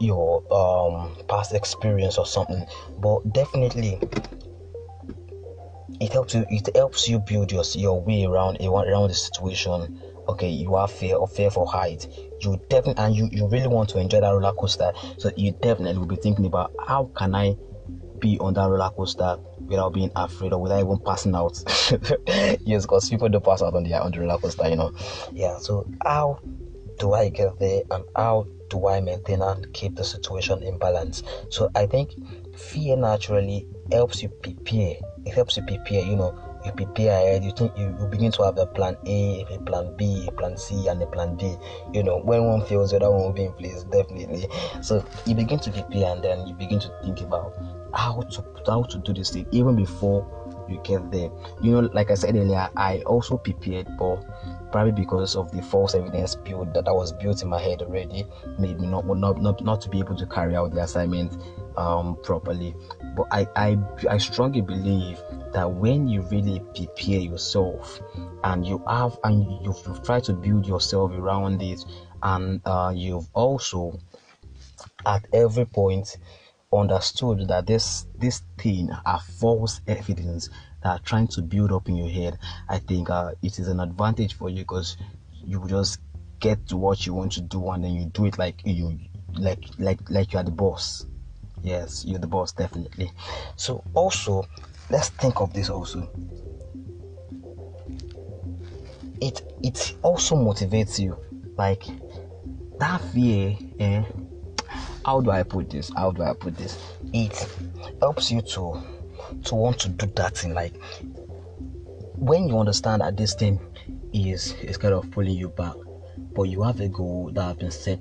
your 0.00 0.42
um, 0.52 1.16
past 1.28 1.52
experience 1.54 2.18
or 2.18 2.26
something 2.26 2.64
but 3.00 3.20
definitely 3.32 4.00
it 6.00 6.12
helps 6.12 6.34
you 6.34 6.46
it 6.48 6.68
helps 6.76 7.08
you 7.08 7.18
build 7.18 7.50
your 7.50 7.64
your 7.74 8.00
way 8.00 8.24
around 8.24 8.58
a 8.60 8.68
around 8.68 9.08
the 9.08 9.14
situation. 9.14 10.00
Okay 10.28 10.50
you 10.50 10.74
are 10.74 10.86
fear 10.88 11.16
or 11.16 11.26
fear 11.26 11.50
for 11.50 11.66
height. 11.66 12.06
You 12.40 12.60
definitely 12.68 13.02
and 13.02 13.14
you 13.16 13.28
you 13.32 13.46
really 13.48 13.68
want 13.68 13.88
to 13.90 13.98
enjoy 13.98 14.20
that 14.20 14.30
roller 14.30 14.52
coaster. 14.52 14.92
So 15.16 15.30
you 15.36 15.52
definitely 15.52 15.98
will 15.98 16.06
be 16.06 16.16
thinking 16.16 16.46
about 16.46 16.72
how 16.86 17.10
can 17.16 17.34
i 17.34 17.56
be 18.20 18.38
on 18.40 18.54
that 18.54 18.68
roller 18.68 18.90
coaster 18.90 19.38
without 19.66 19.92
being 19.92 20.10
afraid 20.16 20.52
or 20.52 20.60
without 20.60 20.80
even 20.80 20.98
passing 20.98 21.34
out? 21.34 21.62
Yes 22.64 22.82
because 22.82 23.08
people 23.08 23.28
do 23.28 23.40
pass 23.40 23.62
out 23.62 23.74
on 23.74 23.84
the 23.84 23.94
on 23.94 24.12
the 24.12 24.20
roller 24.20 24.38
coaster 24.38 24.68
you 24.68 24.76
know. 24.76 24.92
Yeah 25.32 25.58
so 25.58 25.90
how 26.04 26.38
do 26.98 27.12
i 27.14 27.28
get 27.28 27.58
there 27.58 27.82
and 27.90 28.04
how 28.16 28.46
do 28.68 28.88
I 28.88 29.00
maintain 29.00 29.42
and 29.42 29.72
keep 29.72 29.96
the 29.96 30.04
situation 30.04 30.62
in 30.62 30.78
balance? 30.78 31.22
So 31.48 31.70
I 31.74 31.86
think 31.86 32.14
fear 32.56 32.96
naturally 32.96 33.66
helps 33.90 34.22
you 34.22 34.28
prepare. 34.28 34.96
It 35.24 35.34
helps 35.34 35.56
you 35.56 35.64
prepare, 35.64 36.02
you 36.02 36.16
know, 36.16 36.38
you 36.64 36.72
prepare 36.72 37.12
ahead, 37.12 37.44
you 37.44 37.52
think 37.52 37.76
you, 37.76 37.96
you 37.98 38.06
begin 38.06 38.32
to 38.32 38.42
have 38.42 38.58
a 38.58 38.66
plan 38.66 38.96
A, 39.06 39.46
a 39.50 39.58
plan 39.60 39.94
B, 39.96 40.26
a 40.28 40.32
plan 40.32 40.56
C, 40.56 40.88
and 40.88 41.02
a 41.02 41.06
plan 41.06 41.36
D. 41.36 41.56
You 41.92 42.02
know, 42.02 42.18
when 42.18 42.44
one 42.44 42.64
fails, 42.64 42.90
the 42.90 42.96
other 42.96 43.10
one 43.10 43.22
will 43.22 43.32
be 43.32 43.44
in 43.44 43.52
place, 43.52 43.84
definitely. 43.84 44.48
So 44.82 45.04
you 45.26 45.34
begin 45.34 45.58
to 45.60 45.70
prepare 45.70 46.12
and 46.12 46.22
then 46.22 46.46
you 46.46 46.54
begin 46.54 46.80
to 46.80 46.92
think 47.02 47.20
about 47.20 47.54
how 47.94 48.20
to 48.20 48.44
how 48.66 48.82
to 48.82 48.98
do 48.98 49.14
this 49.14 49.30
thing 49.30 49.46
even 49.50 49.74
before 49.74 50.26
you 50.68 50.80
get 50.84 51.10
there. 51.10 51.30
You 51.60 51.72
know, 51.72 51.90
like 51.92 52.10
I 52.10 52.14
said 52.14 52.36
earlier, 52.36 52.68
I 52.76 53.00
also 53.00 53.36
prepared, 53.36 53.88
but 53.98 54.24
probably 54.70 54.92
because 54.92 55.36
of 55.36 55.50
the 55.50 55.62
false 55.62 55.94
evidence 55.94 56.34
build 56.34 56.74
that, 56.74 56.84
that 56.84 56.94
was 56.94 57.12
built 57.12 57.42
in 57.42 57.48
my 57.48 57.60
head 57.60 57.82
already 57.82 58.26
made 58.58 58.80
me 58.80 58.86
not 58.86 59.06
not 59.06 59.40
not, 59.40 59.64
not 59.64 59.80
to 59.82 59.88
be 59.88 59.98
able 59.98 60.16
to 60.16 60.26
carry 60.26 60.56
out 60.56 60.72
the 60.74 60.82
assignment 60.82 61.36
um, 61.76 62.16
properly. 62.22 62.74
But 63.16 63.26
I, 63.30 63.46
I 63.56 63.78
I 64.08 64.18
strongly 64.18 64.60
believe 64.60 65.20
that 65.52 65.70
when 65.70 66.08
you 66.08 66.22
really 66.22 66.60
prepare 66.74 67.20
yourself 67.20 68.00
and 68.44 68.66
you 68.66 68.82
have 68.88 69.18
and 69.24 69.44
you've, 69.64 69.80
you've 69.86 70.02
tried 70.02 70.24
to 70.24 70.32
build 70.32 70.66
yourself 70.66 71.12
around 71.12 71.62
it 71.62 71.84
and 72.22 72.60
uh, 72.64 72.92
you've 72.94 73.28
also 73.32 73.98
at 75.06 75.26
every 75.32 75.64
point 75.64 76.18
understood 76.72 77.48
that 77.48 77.66
this 77.66 78.06
this 78.18 78.42
thing 78.58 78.90
are 79.06 79.20
false 79.20 79.80
evidence 79.86 80.50
that 80.82 80.88
are 80.90 80.98
trying 81.00 81.26
to 81.28 81.42
build 81.42 81.72
up 81.72 81.88
in 81.88 81.96
your 81.96 82.08
head, 82.10 82.38
I 82.68 82.78
think 82.78 83.10
uh, 83.10 83.32
it 83.42 83.58
is 83.58 83.68
an 83.68 83.80
advantage 83.80 84.34
for 84.34 84.50
you 84.50 84.58
because 84.58 84.96
you 85.44 85.64
just 85.66 86.00
get 86.40 86.66
to 86.68 86.76
what 86.76 87.06
you 87.06 87.14
want 87.14 87.32
to 87.32 87.40
do 87.40 87.70
and 87.70 87.82
then 87.82 87.92
you 87.92 88.06
do 88.06 88.26
it 88.26 88.38
like 88.38 88.60
you 88.64 88.98
like 89.34 89.64
like 89.78 89.98
like 90.10 90.32
you 90.32 90.38
are 90.38 90.44
the 90.44 90.50
boss. 90.50 91.06
Yes, 91.62 92.04
you're 92.04 92.18
the 92.20 92.26
boss 92.26 92.52
definitely. 92.52 93.10
So 93.56 93.82
also 93.94 94.46
let's 94.90 95.08
think 95.08 95.40
of 95.40 95.52
this 95.54 95.70
also. 95.70 96.08
It 99.20 99.42
it 99.62 99.94
also 100.02 100.36
motivates 100.36 100.98
you 100.98 101.16
like 101.56 101.84
that 102.78 103.00
fear 103.00 103.56
eh, 103.80 104.04
how 105.08 105.22
do 105.22 105.30
I 105.30 105.42
put 105.42 105.70
this? 105.70 105.90
How 105.96 106.10
do 106.10 106.22
I 106.22 106.34
put 106.34 106.54
this? 106.58 106.76
It 107.14 107.34
helps 107.98 108.30
you 108.30 108.42
to 108.42 108.82
to 109.44 109.54
want 109.54 109.78
to 109.80 109.88
do 109.88 110.04
that 110.16 110.36
thing. 110.36 110.52
Like 110.52 110.74
when 112.14 112.46
you 112.46 112.58
understand 112.58 113.00
that 113.00 113.16
this 113.16 113.32
thing 113.32 113.58
is 114.12 114.52
is 114.60 114.76
kind 114.76 114.92
of 114.92 115.10
pulling 115.10 115.38
you 115.38 115.48
back, 115.48 115.76
but 116.34 116.42
you 116.42 116.62
have 116.62 116.80
a 116.80 116.88
goal 116.88 117.30
that 117.32 117.42
has 117.42 117.56
been 117.56 117.70
set 117.70 118.00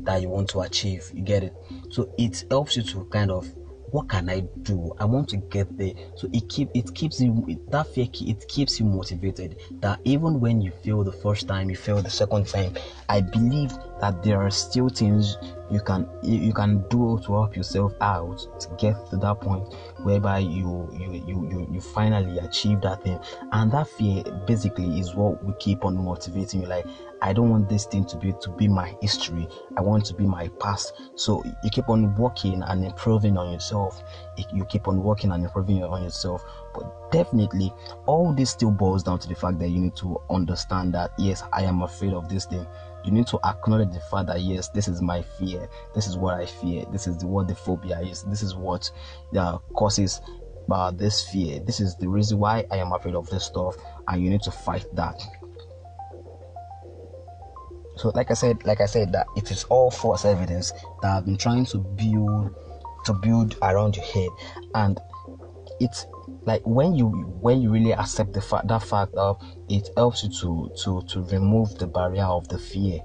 that 0.00 0.20
you 0.20 0.28
want 0.28 0.50
to 0.50 0.60
achieve. 0.60 1.10
You 1.14 1.22
get 1.22 1.42
it? 1.42 1.54
So 1.88 2.12
it 2.18 2.44
helps 2.50 2.76
you 2.76 2.82
to 2.82 3.06
kind 3.06 3.30
of 3.30 3.50
what 3.94 4.08
can 4.08 4.28
I 4.28 4.40
do? 4.62 4.92
I 4.98 5.04
want 5.04 5.28
to 5.28 5.36
get 5.36 5.78
there. 5.78 5.92
So 6.16 6.28
it 6.32 6.48
keep 6.48 6.68
it 6.74 6.92
keeps 6.96 7.20
you 7.20 7.60
that 7.68 7.86
fear 7.86 8.08
it 8.12 8.48
keeps 8.48 8.80
you 8.80 8.86
motivated. 8.86 9.56
That 9.80 10.00
even 10.02 10.40
when 10.40 10.60
you 10.60 10.72
fail 10.82 11.04
the 11.04 11.12
first 11.12 11.46
time, 11.46 11.70
you 11.70 11.76
fail 11.76 12.02
the 12.02 12.10
second 12.10 12.48
time, 12.48 12.74
I 13.08 13.20
believe 13.20 13.72
that 14.00 14.20
there 14.24 14.42
are 14.42 14.50
still 14.50 14.88
things 14.88 15.36
you 15.70 15.80
can 15.80 16.08
you 16.22 16.52
can 16.52 16.84
do 16.88 17.18
to 17.24 17.32
help 17.32 17.56
yourself 17.56 17.94
out 18.00 18.38
to 18.60 18.68
get 18.78 18.94
to 19.10 19.16
that 19.16 19.40
point 19.40 19.74
whereby 20.02 20.38
you 20.38 20.88
you 20.92 21.12
you 21.26 21.48
you, 21.50 21.68
you 21.72 21.80
finally 21.80 22.38
achieve 22.38 22.80
that 22.82 23.02
thing. 23.02 23.18
And 23.52 23.72
that 23.72 23.88
fear 23.88 24.22
basically 24.46 25.00
is 25.00 25.14
what 25.14 25.42
we 25.44 25.54
keep 25.58 25.84
on 25.84 25.96
motivating 25.96 26.62
you. 26.62 26.66
Like 26.66 26.86
I 27.22 27.32
don't 27.32 27.48
want 27.48 27.68
this 27.68 27.86
thing 27.86 28.04
to 28.06 28.16
be 28.16 28.34
to 28.42 28.50
be 28.50 28.68
my 28.68 28.94
history. 29.00 29.48
I 29.76 29.80
want 29.80 30.04
to 30.06 30.14
be 30.14 30.26
my 30.26 30.48
past. 30.60 30.92
So 31.14 31.42
you 31.62 31.70
keep 31.70 31.88
on 31.88 32.14
working 32.16 32.62
and 32.62 32.84
improving 32.84 33.38
on 33.38 33.52
yourself. 33.52 34.02
You 34.52 34.64
keep 34.66 34.86
on 34.88 35.02
working 35.02 35.32
and 35.32 35.42
improving 35.44 35.82
on 35.82 36.02
yourself. 36.02 36.44
But 36.74 37.10
definitely, 37.10 37.72
all 38.06 38.32
this 38.34 38.50
still 38.50 38.70
boils 38.70 39.02
down 39.02 39.20
to 39.20 39.28
the 39.28 39.34
fact 39.34 39.58
that 39.60 39.68
you 39.68 39.80
need 39.80 39.96
to 39.96 40.20
understand 40.28 40.92
that 40.94 41.12
yes, 41.16 41.42
I 41.52 41.62
am 41.62 41.82
afraid 41.82 42.12
of 42.12 42.28
this 42.28 42.44
thing. 42.44 42.66
You 43.04 43.12
need 43.12 43.26
to 43.28 43.38
acknowledge 43.44 43.92
the 43.92 44.00
fact 44.10 44.28
that 44.28 44.40
yes, 44.40 44.68
this 44.68 44.88
is 44.88 45.02
my 45.02 45.22
fear. 45.38 45.68
This 45.94 46.06
is 46.06 46.16
what 46.16 46.34
I 46.34 46.46
fear. 46.46 46.84
This 46.90 47.06
is 47.06 47.24
what 47.24 47.48
the 47.48 47.54
phobia 47.54 48.00
is. 48.00 48.22
This 48.24 48.42
is 48.42 48.54
what 48.54 48.90
uh, 49.36 49.58
causes 49.74 50.20
uh, 50.70 50.90
this 50.90 51.28
fear. 51.28 51.60
This 51.60 51.80
is 51.80 51.96
the 51.96 52.08
reason 52.08 52.38
why 52.38 52.64
I 52.70 52.76
am 52.78 52.92
afraid 52.92 53.14
of 53.14 53.28
this 53.28 53.44
stuff, 53.44 53.76
and 54.08 54.22
you 54.22 54.30
need 54.30 54.42
to 54.42 54.50
fight 54.50 54.86
that 54.94 55.20
so 57.96 58.10
like 58.14 58.30
i 58.30 58.34
said 58.34 58.64
like 58.64 58.80
i 58.80 58.86
said 58.86 59.12
that 59.12 59.26
it 59.36 59.50
is 59.50 59.64
all 59.64 59.90
false 59.90 60.24
evidence 60.24 60.72
that 61.02 61.16
i've 61.16 61.24
been 61.24 61.36
trying 61.36 61.64
to 61.64 61.78
build 61.78 62.54
to 63.04 63.12
build 63.12 63.56
around 63.62 63.96
your 63.96 64.04
head 64.06 64.28
and 64.74 65.00
it's 65.80 66.06
like 66.44 66.62
when 66.64 66.94
you 66.94 67.08
when 67.40 67.60
you 67.60 67.70
really 67.70 67.92
accept 67.92 68.32
the 68.32 68.40
fact 68.40 68.68
that 68.68 68.82
fact 68.82 69.14
of 69.14 69.40
it 69.68 69.88
helps 69.96 70.22
you 70.22 70.30
to 70.30 70.70
to 70.82 71.02
to 71.08 71.22
remove 71.24 71.76
the 71.78 71.86
barrier 71.86 72.24
of 72.24 72.48
the 72.48 72.58
fear 72.58 73.00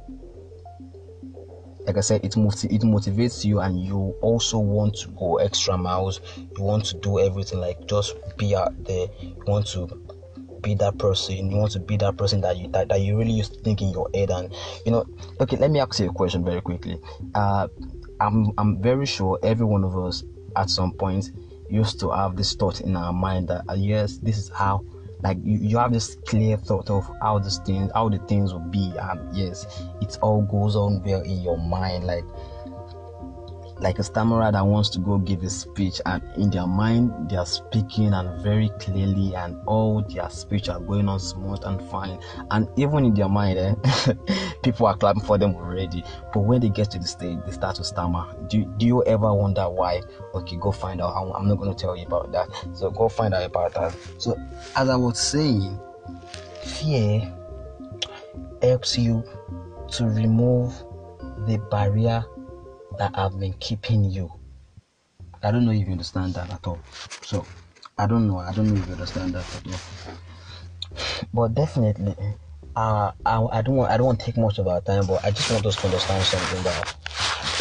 like 1.85 1.97
I 1.97 2.01
said, 2.01 2.23
it 2.23 2.35
it 2.35 2.81
motivates 2.83 3.43
you, 3.43 3.61
and 3.61 3.83
you 3.83 4.15
also 4.21 4.59
want 4.59 4.95
to 4.97 5.07
go 5.07 5.37
extra 5.37 5.75
miles. 5.75 6.21
You 6.37 6.63
want 6.63 6.85
to 6.85 6.97
do 6.97 7.19
everything, 7.19 7.59
like 7.61 7.83
just 7.87 8.15
be 8.37 8.55
out 8.55 8.83
there. 8.83 9.07
You 9.19 9.43
want 9.47 9.65
to 9.67 9.87
be 10.61 10.75
that 10.75 10.97
person 10.97 11.49
you 11.49 11.57
want 11.57 11.71
to 11.71 11.79
be 11.79 11.97
that 11.97 12.17
person 12.17 12.41
that 12.41 12.57
you 12.57 12.67
that, 12.69 12.89
that 12.89 13.01
you 13.01 13.17
really 13.17 13.31
used 13.31 13.53
to 13.53 13.59
think 13.61 13.81
in 13.81 13.89
your 13.89 14.09
head 14.13 14.29
and 14.29 14.53
you 14.85 14.91
know 14.91 15.05
okay 15.39 15.57
let 15.57 15.71
me 15.71 15.79
ask 15.79 15.99
you 15.99 16.09
a 16.09 16.13
question 16.13 16.43
very 16.43 16.61
quickly 16.61 16.99
uh 17.35 17.67
i'm 18.19 18.51
i'm 18.57 18.81
very 18.81 19.05
sure 19.05 19.39
every 19.43 19.65
one 19.65 19.83
of 19.83 19.97
us 19.97 20.23
at 20.55 20.69
some 20.69 20.91
point 20.91 21.31
used 21.69 21.99
to 21.99 22.09
have 22.09 22.35
this 22.35 22.53
thought 22.55 22.81
in 22.81 22.95
our 22.95 23.13
mind 23.13 23.47
that 23.47 23.63
uh, 23.69 23.73
yes 23.73 24.17
this 24.17 24.37
is 24.37 24.49
how 24.49 24.83
like 25.21 25.37
you, 25.43 25.57
you 25.59 25.77
have 25.77 25.91
this 25.91 26.17
clear 26.25 26.57
thought 26.57 26.89
of 26.89 27.09
how 27.21 27.39
this 27.39 27.59
thing 27.59 27.89
how 27.93 28.09
the 28.09 28.17
things 28.19 28.53
will 28.53 28.59
be 28.61 28.93
and 28.97 29.35
yes 29.35 29.83
it 30.01 30.17
all 30.21 30.41
goes 30.43 30.75
on 30.75 31.01
well 31.03 31.21
in 31.21 31.41
your 31.41 31.57
mind 31.57 32.05
like 32.05 32.23
like 33.79 33.99
a 33.99 34.03
stammerer 34.03 34.51
that 34.51 34.65
wants 34.65 34.89
to 34.89 34.99
go 34.99 35.17
give 35.17 35.43
a 35.43 35.49
speech 35.49 36.01
and 36.05 36.21
in 36.35 36.49
their 36.49 36.67
mind 36.67 37.11
they 37.29 37.37
are 37.37 37.45
speaking 37.45 38.13
and 38.13 38.41
very 38.43 38.69
clearly 38.79 39.33
and 39.35 39.57
all 39.65 40.01
their 40.13 40.29
speech 40.29 40.69
are 40.69 40.79
going 40.79 41.07
on 41.07 41.19
smooth 41.19 41.59
and 41.63 41.81
fine. 41.89 42.19
And 42.51 42.67
even 42.77 43.05
in 43.05 43.13
their 43.13 43.29
mind 43.29 43.57
eh, 43.57 44.13
people 44.63 44.87
are 44.87 44.97
clapping 44.97 45.23
for 45.23 45.37
them 45.37 45.55
already. 45.55 46.03
But 46.33 46.41
when 46.41 46.61
they 46.61 46.69
get 46.69 46.91
to 46.91 46.99
the 46.99 47.07
stage 47.07 47.39
they 47.45 47.51
start 47.51 47.77
to 47.77 47.83
stammer. 47.83 48.25
Do, 48.47 48.65
do 48.77 48.85
you 48.85 49.03
ever 49.05 49.33
wonder 49.33 49.69
why? 49.69 50.01
Okay 50.33 50.57
go 50.57 50.71
find 50.71 51.01
out. 51.01 51.15
I'm 51.35 51.47
not 51.47 51.55
going 51.55 51.73
to 51.73 51.79
tell 51.79 51.95
you 51.95 52.05
about 52.05 52.31
that. 52.33 52.49
So 52.73 52.91
go 52.91 53.07
find 53.07 53.33
out 53.33 53.43
about 53.43 53.73
that. 53.73 53.95
So 54.17 54.37
as 54.75 54.89
i 54.89 54.95
was 54.95 55.19
saying 55.19 55.79
fear 56.63 57.33
helps 58.61 58.97
you 58.97 59.23
to 59.91 60.05
remove 60.05 60.73
the 61.47 61.57
barrier 61.71 62.25
that 62.99 63.15
have 63.15 63.39
been 63.39 63.53
keeping 63.53 64.03
you. 64.03 64.31
I 65.41 65.51
don't 65.51 65.65
know 65.65 65.71
if 65.71 65.87
you 65.87 65.91
understand 65.93 66.33
that 66.35 66.51
at 66.51 66.67
all. 66.67 66.79
So 67.23 67.45
I 67.97 68.05
don't 68.05 68.27
know. 68.27 68.37
I 68.37 68.53
don't 68.53 68.67
know 68.69 68.79
if 68.79 68.85
you 68.87 68.93
understand 68.93 69.33
that 69.33 69.45
at 69.55 69.67
all. 69.67 70.13
But 71.33 71.55
definitely, 71.55 72.15
uh, 72.75 73.11
I, 73.25 73.47
I 73.51 73.61
don't 73.61 73.77
want 73.77 73.91
I 73.91 73.97
don't 73.97 74.05
want 74.07 74.19
to 74.19 74.25
take 74.25 74.37
much 74.37 74.59
of 74.59 74.67
our 74.67 74.81
time, 74.81 75.07
but 75.07 75.23
I 75.23 75.31
just 75.31 75.49
want 75.51 75.65
us 75.65 75.77
to 75.77 75.85
understand 75.87 76.23
something 76.25 76.63
that 76.63 76.95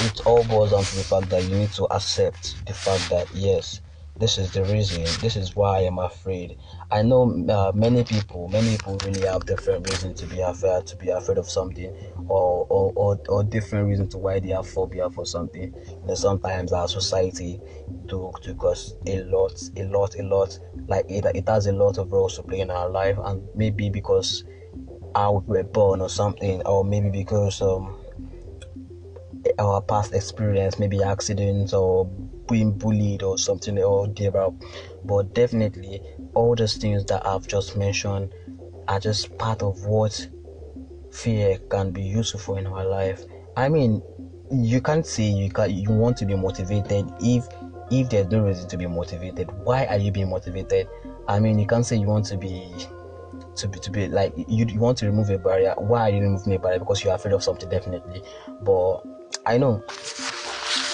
it 0.01 0.21
all 0.27 0.45
boils 0.45 0.73
down 0.73 0.83
to 0.83 0.97
the 0.97 1.05
fact 1.05 1.31
that 1.31 1.45
you 1.45 1.57
need 1.57 1.73
to 1.73 1.85
accept 1.85 2.57
the 2.67 2.75
fact 2.75 3.09
that 3.11 3.29
yes, 3.33 3.81
this 4.19 4.37
is 4.39 4.53
the 4.53 4.65
reason 4.65 5.03
this 5.21 5.37
is 5.37 5.55
why 5.55 5.81
i'm 5.81 5.99
afraid. 5.99 6.59
I 6.91 7.03
know 7.03 7.23
uh, 7.49 7.73
many 7.75 8.03
people 8.05 8.49
many 8.49 8.77
people 8.77 8.99
really 9.05 9.27
have 9.27 9.47
different 9.47 9.89
reasons 9.89 10.21
to 10.21 10.27
be 10.27 10.41
afraid 10.41 10.87
to 10.87 10.97
be 10.97 11.11
afraid 11.11 11.39
of 11.39 11.49
something 11.49 11.95
or 12.29 12.67
or, 12.69 12.93
or, 12.97 13.21
or 13.29 13.45
different 13.45 13.89
reasons 13.89 14.13
to 14.13 14.19
why 14.19 14.41
they 14.41 14.49
have 14.51 14.67
phobia 14.67 15.11
for 15.11 15.25
something. 15.27 15.75
Sometimes 16.15 16.73
our 16.73 16.89
society 16.89 17.61
do 18.07 18.33
to 18.43 18.55
cause 18.55 18.97
a 19.07 19.23
lot 19.25 19.53
a 19.77 19.85
lot 19.85 20.17
a 20.19 20.23
lot 20.23 20.59
like 20.87 21.05
it, 21.09 21.25
it 21.35 21.49
has 21.49 21.67
a 21.67 21.73
lot 21.73 21.99
of 21.99 22.11
roles 22.11 22.37
to 22.37 22.43
play 22.43 22.61
in 22.61 22.71
our 22.71 22.89
life 22.89 23.19
and 23.25 23.47
maybe 23.55 23.91
because 23.91 24.45
how 25.15 25.45
we 25.47 25.59
were 25.59 25.65
born 25.65 26.01
or 26.01 26.09
something 26.09 26.63
or 26.63 26.85
maybe 26.85 27.11
because 27.11 27.61
um 27.63 27.95
our 29.59 29.81
past 29.83 30.15
experience 30.15 30.79
maybe 30.79 31.03
accidents 31.03 31.73
or 31.73 32.11
being 32.49 32.73
bullied 32.73 33.23
or 33.23 33.39
something 33.39 33.79
or 33.79 34.09
thereabout. 34.09 34.55
But 35.05 35.35
definitely, 35.35 36.01
all 36.35 36.55
those 36.55 36.77
things 36.77 37.05
that 37.07 37.27
I've 37.27 37.47
just 37.47 37.77
mentioned 37.77 38.33
are 38.89 39.01
just 39.01 39.37
part 39.39 39.63
of 39.63 39.85
what 39.85 40.29
fear 41.11 41.59
can 41.71 41.91
be 41.91 42.03
useful 42.03 42.41
for 42.41 42.59
in 42.59 42.67
our 42.67 42.85
life. 42.85 43.25
I 43.57 43.69
mean, 43.69 44.03
you 44.51 44.81
can't 44.81 45.07
say 45.07 45.25
you 45.25 45.51
can 45.51 45.71
you 45.71 45.91
want 45.91 46.17
to 46.19 46.27
be 46.27 46.35
motivated 46.35 47.11
if 47.21 47.47
if 47.91 48.11
there's 48.11 48.29
no 48.29 48.41
reason 48.41 48.69
to 48.69 48.77
be 48.77 48.87
motivated. 48.87 49.51
Why 49.65 49.87
are 49.87 49.99
you 49.99 50.11
being 50.11 50.31
motivated? 50.31 50.89
I 51.27 51.41
mean, 51.41 51.59
you 51.59 51.67
can't 51.67 51.85
say 51.85 51.97
you 51.97 52.07
want 52.07 52.27
to 52.27 52.37
be 52.37 52.71
to 53.57 53.69
be 53.69 53.79
to 53.81 53.91
be 53.91 54.09
like 54.09 54.33
you, 54.37 54.67
you 54.67 54.79
want 54.81 54.99
to 54.99 55.07
remove 55.07 55.31
a 55.31 55.39
barrier. 55.39 55.75
Why 55.77 56.03
are 56.03 56.11
you 56.11 56.21
removing 56.21 56.55
a 56.55 56.59
barrier? 56.59 56.79
Because 56.79 57.03
you're 57.05 57.15
afraid 57.15 57.35
of 57.35 57.43
something, 57.43 57.69
definitely. 57.69 58.23
But 58.63 59.03
I 59.45 59.59
know 59.59 59.83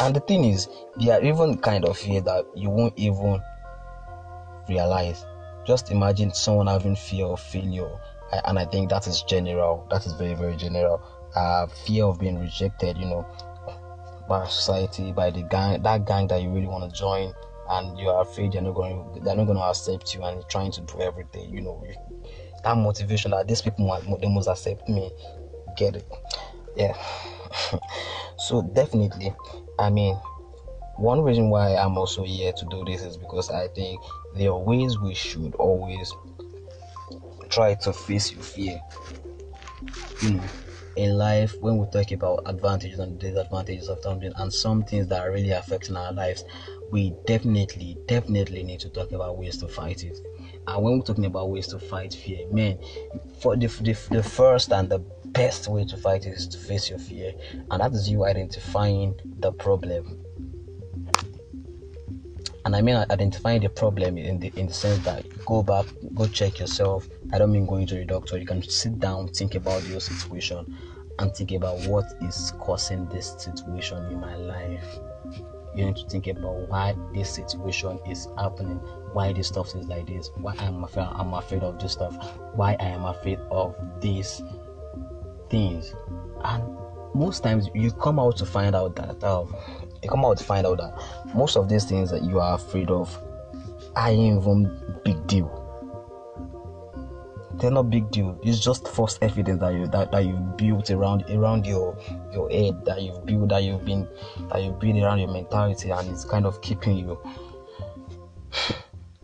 and 0.00 0.16
the 0.16 0.20
thing 0.20 0.44
is, 0.44 0.68
there 0.96 1.18
are 1.18 1.24
even 1.24 1.58
kind 1.58 1.84
of 1.84 1.96
fear 1.96 2.20
that 2.22 2.44
you 2.54 2.70
won't 2.70 2.98
even 2.98 3.40
realize. 4.68 5.24
Just 5.66 5.90
imagine 5.90 6.32
someone 6.32 6.66
having 6.66 6.96
fear 6.96 7.26
of 7.26 7.40
failure, 7.40 7.90
and 8.44 8.58
I 8.58 8.64
think 8.64 8.90
that 8.90 9.06
is 9.06 9.22
general. 9.22 9.86
That 9.90 10.04
is 10.06 10.12
very, 10.12 10.34
very 10.34 10.56
general. 10.56 11.02
Uh, 11.34 11.66
fear 11.66 12.04
of 12.04 12.20
being 12.20 12.38
rejected, 12.38 12.98
you 12.98 13.06
know, 13.06 13.26
by 14.28 14.46
society, 14.46 15.12
by 15.12 15.30
the 15.30 15.42
gang, 15.42 15.82
that 15.82 16.06
gang 16.06 16.28
that 16.28 16.42
you 16.42 16.50
really 16.50 16.66
want 16.66 16.90
to 16.90 16.98
join, 16.98 17.32
and 17.70 17.98
you 17.98 18.08
are 18.08 18.22
afraid 18.22 18.52
they're 18.52 18.62
not 18.62 18.74
going, 18.74 19.20
they're 19.24 19.36
not 19.36 19.44
going 19.44 19.56
to 19.56 19.64
accept 19.64 20.14
you, 20.14 20.22
and 20.22 20.36
you're 20.36 20.48
trying 20.48 20.72
to 20.72 20.80
do 20.82 21.00
everything, 21.00 21.50
you 21.50 21.60
know, 21.60 21.82
that 22.62 22.76
motivation 22.76 23.30
that 23.30 23.48
these 23.48 23.62
people 23.62 23.86
might, 23.86 24.02
they 24.20 24.28
must 24.28 24.48
accept 24.48 24.88
me. 24.88 25.10
Get 25.76 25.96
it? 25.96 26.06
Yeah. 26.76 26.96
so 28.38 28.62
definitely 28.62 29.34
I 29.78 29.90
mean, 29.90 30.14
one 30.96 31.22
reason 31.22 31.50
why 31.50 31.74
I'm 31.76 31.98
also 31.98 32.22
here 32.22 32.52
to 32.52 32.64
do 32.66 32.84
this 32.84 33.02
is 33.02 33.16
because 33.16 33.50
I 33.50 33.68
think 33.68 34.00
there 34.34 34.50
are 34.50 34.58
ways 34.58 34.98
we 34.98 35.14
should 35.14 35.54
always 35.56 36.12
try 37.48 37.74
to 37.74 37.92
face 37.92 38.32
your 38.32 38.42
fear. 38.42 38.80
You 40.20 40.30
know, 40.30 40.48
in 40.96 41.18
life, 41.18 41.56
when 41.60 41.78
we 41.78 41.87
talk 41.90 42.12
about 42.12 42.42
advantages 42.46 43.00
and 43.00 43.18
disadvantages 43.18 43.88
of 43.88 43.98
something 44.02 44.32
and 44.37 44.52
some 44.52 44.84
things 44.84 45.08
that 45.08 45.20
are 45.20 45.32
really 45.32 45.50
affecting 45.50 45.96
our 45.96 46.12
lives, 46.12 46.44
we 46.90 47.14
definitely, 47.26 47.98
definitely 48.06 48.62
need 48.62 48.80
to 48.80 48.90
talk 48.90 49.10
about 49.10 49.37
ways 49.37 49.56
to 49.58 49.68
fight 49.68 50.04
it. 50.04 50.18
And 50.66 50.82
when 50.82 50.98
we're 50.98 51.04
talking 51.04 51.26
about 51.26 51.50
ways 51.50 51.66
to 51.68 51.78
fight 51.78 52.14
fear, 52.14 52.46
man, 52.48 52.78
for 53.40 53.56
the, 53.56 53.66
the, 53.66 53.92
the 54.10 54.22
first 54.22 54.72
and 54.72 54.88
the 54.88 55.00
best 55.35 55.68
way 55.68 55.85
to 55.85 55.97
fight 55.97 56.25
is 56.27 56.49
to 56.49 56.59
face 56.59 56.88
your 56.88 56.99
fear, 56.99 57.35
and 57.70 57.81
that 57.81 57.92
is 57.92 58.09
you 58.09 58.25
identifying 58.25 59.14
the 59.40 59.53
problem. 59.53 60.20
And 62.64 62.75
I 62.75 62.81
mean 62.81 62.97
identifying 62.97 63.61
the 63.61 63.68
problem 63.68 64.16
in 64.16 64.40
the 64.40 64.51
in 64.57 64.66
the 64.66 64.73
sense 64.73 65.05
that 65.05 65.27
go 65.44 65.62
back, 65.62 65.85
go 66.14 66.27
check 66.27 66.61
yourself. 66.61 67.07
I 67.33 67.38
don't 67.38 67.53
mean 67.53 67.66
going 67.66 67.87
to 67.88 67.94
the 67.94 68.07
doctor. 68.07 68.38
You 68.38 68.47
can 68.47 68.62
sit 68.62 68.99
down, 68.99 69.29
think 69.29 69.55
about 69.55 69.85
your 69.87 70.01
situation, 70.01 70.75
and 71.18 71.35
think 71.35 71.53
about 71.53 71.79
what 71.81 72.07
is 72.23 72.55
causing 72.61 73.07
this 73.09 73.35
situation 73.37 74.07
in 74.07 74.18
my 74.18 74.37
life. 74.37 74.99
You 75.75 75.87
need 75.87 75.97
to 75.97 76.09
think 76.09 76.29
about 76.29 76.68
why 76.68 76.94
this 77.12 77.35
situation 77.35 77.99
is 78.09 78.29
happening, 78.38 78.77
why 79.12 79.33
this 79.33 79.49
stuff 79.49 79.75
is 79.75 79.87
like 79.88 80.07
this, 80.07 80.31
why 80.37 80.55
I'm 80.59 80.85
afraid 80.85 81.09
I'm 81.11 81.35
afraid 81.35 81.64
of 81.64 81.79
this 81.81 81.92
stuff, 81.92 82.16
why 82.55 82.77
I 82.81 82.87
am 82.87 83.05
afraid 83.05 83.40
of 83.51 83.75
this 84.01 84.40
things. 85.50 85.94
And 86.44 86.62
most 87.14 87.42
times 87.42 87.68
you 87.74 87.90
come 87.92 88.18
out 88.18 88.37
to 88.38 88.46
find 88.46 88.74
out 88.74 88.96
that 88.96 89.22
um, 89.24 89.54
you 90.02 90.09
come 90.09 90.24
out 90.24 90.37
to 90.38 90.44
find 90.44 90.66
out 90.66 90.78
that 90.78 91.35
most 91.35 91.57
of 91.57 91.68
these 91.68 91.85
things 91.85 92.11
that 92.11 92.22
you 92.22 92.40
are 92.40 92.54
afraid 92.54 92.90
of 92.90 93.16
are 93.96 94.12
even 94.12 94.98
big 95.04 95.26
deal. 95.26 95.61
They're 97.54 97.70
not 97.70 97.88
big 97.88 98.11
deal. 98.11 98.38
It's 98.42 98.59
just 98.59 98.88
false 98.88 99.16
evidence 99.22 99.61
that 99.61 99.72
you 99.72 99.87
that, 99.87 100.11
that 100.11 100.24
you 100.24 100.35
built 100.57 100.90
around 100.90 101.24
around 101.30 101.66
your 101.66 101.96
your 102.33 102.50
head 102.50 102.85
that 102.85 103.00
you've 103.00 103.24
built 103.24 103.48
that 103.50 103.62
you've 103.62 103.85
been 103.85 104.09
that 104.50 104.62
you've 104.62 104.80
built 104.80 104.96
around 104.96 105.20
your 105.20 105.30
mentality 105.33 105.90
and 105.90 106.09
it's 106.11 106.24
kind 106.24 106.46
of 106.46 106.61
keeping 106.61 106.96
you. 106.96 107.18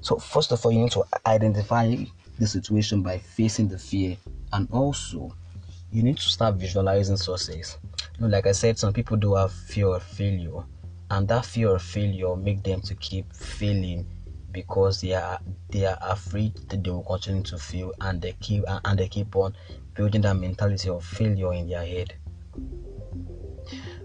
So 0.03 0.17
first 0.17 0.51
of 0.51 0.65
all 0.65 0.73
you 0.73 0.79
need 0.79 0.93
to 0.93 1.05
identify 1.27 1.95
the 2.39 2.47
situation 2.47 3.03
by 3.03 3.19
facing 3.19 3.69
the 3.69 3.79
fear 3.79 4.17
and 4.51 4.67
also 4.73 5.37
you 5.93 6.03
need 6.03 6.17
to 6.17 6.29
start 6.29 6.55
visualizing 6.55 7.17
success. 7.17 7.79
You 8.17 8.23
know, 8.23 8.29
like 8.29 8.47
I 8.47 8.53
said, 8.53 8.79
some 8.79 8.93
people 8.93 9.17
do 9.17 9.35
have 9.35 9.53
fear 9.53 9.89
of 9.89 10.03
failure, 10.03 10.63
and 11.11 11.27
that 11.29 11.45
fear 11.45 11.75
of 11.75 11.83
failure 11.83 12.37
make 12.37 12.63
them 12.63 12.81
to 12.83 12.95
keep 12.95 13.33
failing 13.33 14.07
because 14.53 15.01
they 15.01 15.15
are 15.15 15.41
they 15.71 15.87
are 15.87 15.99
afraid 16.03 16.55
that 16.69 16.83
they 16.83 16.91
will 16.91 17.05
continue 17.05 17.43
to 17.45 17.59
fail, 17.59 17.93
and 18.01 18.23
they 18.23 18.33
keep 18.41 18.65
and 18.69 18.99
they 18.99 19.09
keep 19.09 19.35
on 19.35 19.55
building 19.95 20.21
that 20.23 20.37
mentality 20.37 20.89
of 20.89 21.05
failure 21.05 21.53
in 21.53 21.69
their 21.69 21.85
head. 21.85 22.15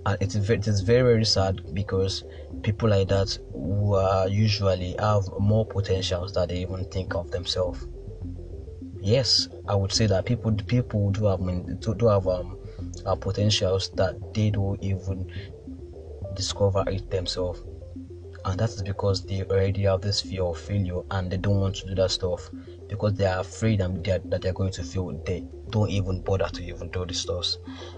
And 0.08 0.22
it 0.22 0.36
is 0.36 0.36
very, 0.36 0.60
it 0.60 0.68
is 0.68 0.82
very 0.82 1.02
very 1.02 1.26
sad 1.26 1.74
because 1.74 2.24
people 2.62 2.90
like 2.90 3.08
that 3.08 3.38
who 3.54 3.96
are 3.96 4.28
usually 4.28 4.96
have 5.00 5.24
more 5.40 5.66
potentials 5.66 6.34
that 6.34 6.50
they 6.50 6.58
even 6.58 6.86
think 6.86 7.16
of 7.16 7.32
themselves 7.32 7.88
yes, 9.06 9.48
I 9.68 9.76
would 9.76 9.94
say 9.94 10.08
that 10.08 10.26
people 10.26 10.52
people 10.52 11.12
do 11.12 11.26
have 11.26 11.40
do, 11.80 12.08
have 12.08 12.28
um 12.28 12.58
uh, 13.06 13.16
potentials 13.16 13.90
that 13.92 14.34
they 14.34 14.50
don't 14.50 14.82
even 14.84 15.32
discover 16.34 16.84
it 16.88 17.10
themselves, 17.12 17.62
and 18.46 18.60
that 18.60 18.70
is 18.70 18.82
because 18.82 19.24
they 19.26 19.44
already 19.44 19.84
have 19.84 20.02
this 20.02 20.22
fear 20.22 20.44
of 20.44 20.58
failure 20.58 21.02
and 21.12 21.32
they 21.32 21.38
don't 21.38 21.60
want 21.60 21.76
to 21.76 21.88
do 21.88 21.96
that 21.96 22.12
stuff 22.12 22.50
because 22.88 23.14
they 23.14 23.26
are 23.26 23.40
afraid 23.42 23.80
that 23.80 24.04
they're, 24.04 24.20
that 24.26 24.42
they're 24.42 24.54
going 24.54 24.72
to 24.72 24.84
fail. 24.84 25.12
They 25.26 25.44
don't 25.70 25.90
even 25.90 26.22
bother 26.22 26.50
to 26.50 26.64
even 26.64 26.90
do 26.90 27.06
the 27.06 27.14
stuff, 27.14 27.56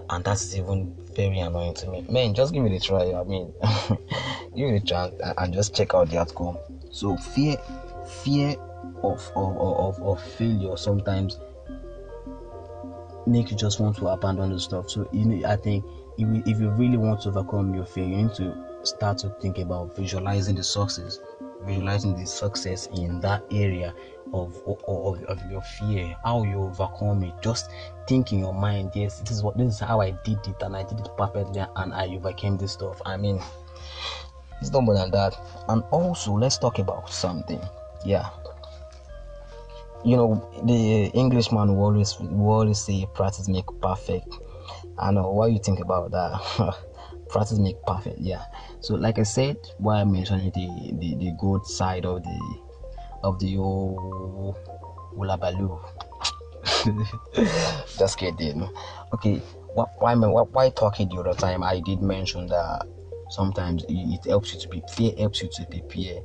and 0.10 0.24
that's 0.26 0.56
even 0.56 0.93
very 1.15 1.39
annoying 1.39 1.74
to 1.76 1.89
me. 1.89 2.06
Man, 2.10 2.34
just 2.34 2.54
give 2.54 2.63
me 2.63 2.70
the 2.70 2.80
try. 2.84 3.13
I 3.13 3.24
mean, 3.24 3.54
give 4.56 4.70
me 4.70 4.76
a 4.76 4.82
chance 4.82 5.15
and 5.38 5.54
just 5.54 5.74
check 5.74 5.93
out 5.96 6.10
the 6.10 6.20
outcome. 6.20 6.58
So 6.91 7.15
fear, 7.15 7.58
fear 8.24 8.58
of 9.04 9.32
of, 9.36 9.58
of, 9.58 10.02
of 10.02 10.23
failure 10.23 10.76
sometimes 10.78 11.39
make 13.26 13.52
you 13.52 13.58
just 13.58 13.80
want 13.80 13.95
to 13.97 14.08
abandon 14.08 14.52
the 14.52 14.60
stuff. 14.60 14.89
So 14.89 15.08
you 15.12 15.26
know, 15.26 15.47
I 15.47 15.56
think 15.58 15.84
if, 16.17 16.47
if 16.47 16.60
you 16.60 16.69
really 16.71 16.97
want 16.97 17.21
to 17.21 17.30
overcome 17.30 17.76
your 17.76 17.86
fear, 17.86 18.06
you 18.06 18.17
need 18.17 18.34
to 18.36 18.56
start 18.84 19.17
to 19.19 19.30
think 19.41 19.58
about 19.58 19.95
visualizing 19.95 20.56
the 20.56 20.63
success, 20.63 21.19
visualizing 21.63 22.15
the 22.17 22.26
success 22.26 22.88
in 22.97 23.19
that 23.21 23.43
area 23.52 23.93
of, 24.34 24.56
of, 24.65 25.23
of 25.23 25.52
your 25.52 25.62
fear, 25.62 26.15
how 26.23 26.43
you 26.43 26.63
overcome 26.63 27.23
it. 27.23 27.34
Just 27.41 27.69
think 28.08 28.32
in 28.32 28.39
your 28.39 28.54
mind, 28.54 28.91
yes, 28.95 29.19
this 29.19 29.32
is 29.32 29.43
what 29.43 29.58
this 29.58 29.73
is 29.73 29.80
how 29.80 30.00
I 30.00 30.12
did 30.23 30.39
it, 30.47 30.62
and 30.62 30.76
I 30.76 30.84
did 30.84 31.00
it 31.00 31.10
perfectly, 31.17 31.63
and 31.76 31.93
I 31.93 32.08
overcame 32.15 32.58
this 32.58 32.71
stuff. 32.73 33.02
I 33.06 33.17
mean, 33.17 33.41
It's 34.62 34.71
no 34.71 34.82
more 34.82 34.95
than 34.95 35.12
that. 35.12 35.38
And 35.69 35.84
also, 35.91 36.34
let's 36.34 36.58
talk 36.58 36.80
about 36.80 37.10
something. 37.10 37.62
Yeah. 38.06 38.30
You 40.08 40.15
know, 40.15 40.50
the 40.63 41.08
Englishman 41.08 41.76
will 41.76 41.84
always, 41.84 42.17
will 42.17 42.50
always 42.50 42.80
say 42.80 43.06
practice 43.13 43.50
make 43.50 43.65
perfect. 43.82 44.34
I 44.98 45.12
know 45.12 45.32
what 45.32 45.52
you 45.52 45.60
think 45.60 45.82
about 45.82 46.12
that. 46.12 46.78
practice 47.30 47.60
make 47.60 47.76
perfect, 47.86 48.17
yeah. 48.20 48.46
So, 48.80 48.96
like 48.96 49.20
I 49.20 49.24
said, 49.24 49.58
why 49.80 50.00
I 50.00 50.06
mentioned 50.06 50.54
the, 50.54 50.93
the, 50.98 51.15
the 51.17 51.34
good 51.38 51.65
side 51.65 52.06
of 52.06 52.24
the 52.24 52.58
of 53.22 53.38
the 53.39 53.58
old 53.58 54.56
Ulabaloo. 55.17 55.78
Just 57.98 58.17
kidding. 58.17 58.70
Okay, 59.13 59.41
why, 59.74 59.88
why, 59.98 60.15
why 60.15 60.70
talking 60.70 61.10
the 61.10 61.17
other 61.17 61.34
time? 61.34 61.63
I 61.63 61.82
did 61.82 62.02
mention 62.02 62.48
that 62.48 62.88
sometimes 63.30 63.84
it 63.89 64.24
helps 64.26 64.54
you 64.54 64.60
to 64.62 64.70
be 64.70 64.82
fear 64.89 65.12
helps 65.17 65.41
you 65.41 65.50
to 65.50 65.65
prepare 65.65 66.22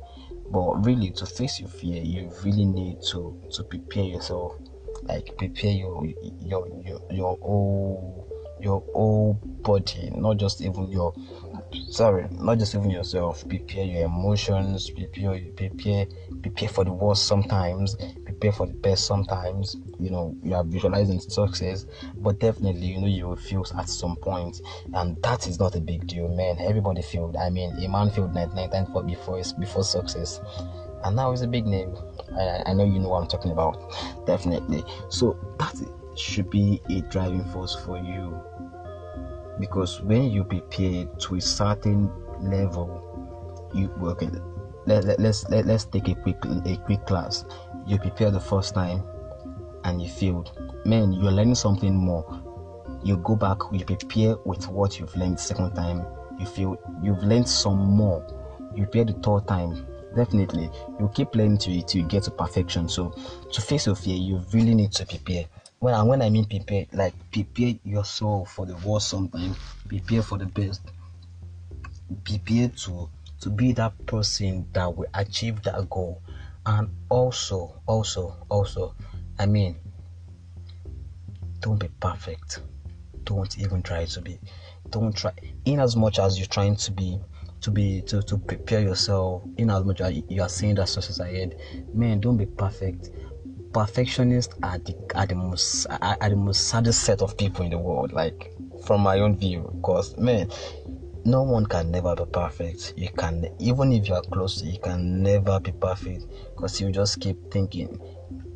but 0.49 0.85
really 0.85 1.11
to 1.11 1.25
face 1.25 1.59
your 1.59 1.69
fear 1.69 2.01
you 2.01 2.31
really 2.43 2.65
need 2.65 3.01
to 3.01 3.39
to 3.51 3.63
prepare 3.63 4.03
yourself. 4.03 4.55
Like 5.03 5.35
prepare 5.37 5.71
your 5.71 6.05
your 6.39 6.67
your, 6.85 7.01
your 7.11 7.37
whole 7.41 8.27
your 8.61 8.81
whole 8.93 9.33
body 9.43 10.11
not 10.15 10.37
just 10.37 10.61
even 10.61 10.89
your 10.89 11.13
sorry 11.89 12.27
not 12.31 12.59
just 12.59 12.75
even 12.75 12.89
yourself. 12.89 13.47
Prepare 13.47 13.85
your 13.85 14.05
emotions 14.05 14.89
prepare 14.89 15.39
prepare 15.55 16.05
prepare 16.41 16.69
for 16.69 16.85
the 16.85 16.93
worst 16.93 17.25
sometimes 17.25 17.95
prepare 18.43 18.57
for 18.57 18.67
the 18.67 18.73
best 18.73 19.05
sometimes 19.05 19.77
you 19.99 20.09
know 20.09 20.35
you 20.43 20.53
are 20.53 20.65
visualizing 20.65 21.19
success 21.19 21.85
but 22.17 22.39
definitely 22.39 22.87
you 22.87 22.99
know 22.99 23.07
you 23.07 23.27
will 23.27 23.35
fail 23.37 23.65
at 23.77 23.87
some 23.87 24.17
point 24.17 24.61
and 24.95 25.21
that 25.23 25.47
is 25.47 25.59
not 25.59 25.75
a 25.75 25.79
big 25.79 26.05
deal 26.07 26.27
man. 26.27 26.57
Everybody 26.59 27.01
failed. 27.01 27.37
I 27.37 27.49
mean 27.49 27.71
a 27.81 27.87
man 27.87 28.11
failed 28.11 28.33
99 28.33 28.69
times 28.69 28.89
before 29.05 29.41
before 29.59 29.83
success. 29.83 30.41
And 31.05 31.15
now 31.15 31.31
he's 31.31 31.41
a 31.41 31.47
big 31.47 31.65
name. 31.65 31.95
I, 32.37 32.63
I 32.65 32.73
know 32.73 32.85
you 32.85 32.99
know 32.99 33.09
what 33.09 33.21
i'm 33.21 33.27
talking 33.27 33.51
about. 33.51 33.93
Definitely. 34.25 34.83
So 35.09 35.37
that 35.59 35.75
should 36.17 36.49
be 36.49 36.81
a 36.89 37.01
driving 37.01 37.45
force 37.45 37.75
for 37.85 37.97
you. 37.97 38.39
Because 39.59 40.01
when 40.01 40.31
you 40.31 40.43
prepare 40.43 41.05
to 41.05 41.35
a 41.35 41.41
certain 41.41 42.11
level 42.41 43.09
you 43.73 43.89
okay 44.03 44.29
let, 44.85 45.05
let, 45.05 45.19
let's 45.19 45.47
let, 45.49 45.65
let's 45.65 45.85
take 45.85 46.07
a 46.09 46.15
quick 46.15 46.37
a 46.65 46.77
quick 46.85 47.05
class 47.05 47.45
you 47.85 47.97
prepare 47.97 48.31
the 48.31 48.39
first 48.39 48.73
time 48.73 49.03
and 49.83 50.01
you 50.01 50.09
failed. 50.09 50.51
Man 50.85 51.13
you're 51.13 51.31
learning 51.31 51.55
something 51.55 51.95
more. 51.95 52.25
You 53.03 53.17
go 53.17 53.35
back 53.35 53.57
you 53.71 53.83
prepare 53.85 54.35
with 54.45 54.67
what 54.67 54.99
you've 54.99 55.15
learned 55.15 55.39
second 55.39 55.75
time. 55.75 56.05
You 56.39 56.45
feel 56.45 56.77
you've 57.01 57.23
learned 57.23 57.47
some 57.47 57.77
more. 57.77 58.25
You 58.75 58.83
prepare 58.85 59.05
the 59.05 59.13
third 59.13 59.47
time. 59.47 59.85
Definitely 60.15 60.69
you 60.99 61.09
keep 61.13 61.35
learning 61.35 61.57
to 61.59 61.71
it 61.71 61.87
till 61.87 62.01
you 62.01 62.07
get 62.07 62.23
to 62.23 62.31
perfection. 62.31 62.87
So 62.87 63.13
to 63.51 63.61
face 63.61 63.85
your 63.87 63.95
fear 63.95 64.15
you 64.15 64.41
really 64.53 64.75
need 64.75 64.91
to 64.93 65.05
prepare. 65.05 65.45
When 65.79 65.93
I, 65.93 66.01
when 66.01 66.21
I 66.21 66.29
mean 66.29 66.45
prepare, 66.45 66.85
like 66.93 67.13
prepare 67.29 67.73
yourself 67.83 68.53
for 68.53 68.65
the 68.65 68.77
worst 68.87 69.09
sometimes, 69.09 69.57
prepare 69.89 70.21
for 70.21 70.37
the 70.37 70.45
best. 70.45 70.81
Prepare 72.23 72.69
to 72.69 73.09
to 73.41 73.49
be 73.49 73.73
that 73.73 74.05
person 74.05 74.65
that 74.71 74.95
will 74.95 75.07
achieve 75.13 75.61
that 75.63 75.89
goal. 75.89 76.21
And 76.65 76.89
also, 77.09 77.81
also, 77.85 78.45
also, 78.49 78.95
I 79.39 79.45
mean, 79.45 79.77
don't 81.59 81.79
be 81.79 81.89
perfect. 81.99 82.61
Don't 83.23 83.57
even 83.57 83.81
try 83.81 84.05
to 84.05 84.21
be. 84.21 84.39
Don't 84.89 85.15
try. 85.15 85.31
In 85.65 85.79
as 85.79 85.95
much 85.95 86.19
as 86.19 86.37
you're 86.37 86.47
trying 86.47 86.75
to 86.77 86.91
be, 86.91 87.19
to 87.61 87.71
be 87.71 88.01
to, 88.03 88.21
to 88.23 88.37
prepare 88.37 88.81
yourself 88.81 89.43
in 89.57 89.69
as 89.69 89.83
much 89.83 90.01
as 90.01 90.21
you 90.27 90.41
are 90.41 90.49
seeing 90.49 90.75
that 90.75 90.89
success 90.89 91.19
ahead 91.19 91.57
man 91.93 92.19
don't 92.19 92.35
be 92.35 92.45
perfect 92.45 93.09
perfectionists 93.73 94.53
are 94.63 94.77
the 94.77 94.95
are 95.15 95.25
the 95.25 95.35
most 95.35 95.87
are, 95.87 96.17
are 96.21 96.29
the 96.29 96.35
most 96.35 96.67
saddest 96.69 97.03
set 97.03 97.21
of 97.21 97.35
people 97.37 97.65
in 97.65 97.71
the 97.71 97.77
world. 97.77 98.13
Like 98.13 98.53
from 98.85 99.01
my 99.01 99.19
own 99.19 99.35
view, 99.35 99.69
because 99.75 100.15
man, 100.17 100.49
no 101.25 101.43
one 101.43 101.65
can 101.65 101.91
never 101.91 102.15
be 102.15 102.25
perfect. 102.25 102.93
You 102.97 103.09
can 103.09 103.47
even 103.59 103.91
if 103.93 104.07
you 104.07 104.15
are 104.15 104.21
close, 104.21 104.61
you 104.61 104.79
can 104.79 105.23
never 105.23 105.59
be 105.59 105.71
perfect 105.71 106.25
because 106.55 106.79
you 106.81 106.91
just 106.91 107.19
keep 107.19 107.51
thinking, 107.51 107.99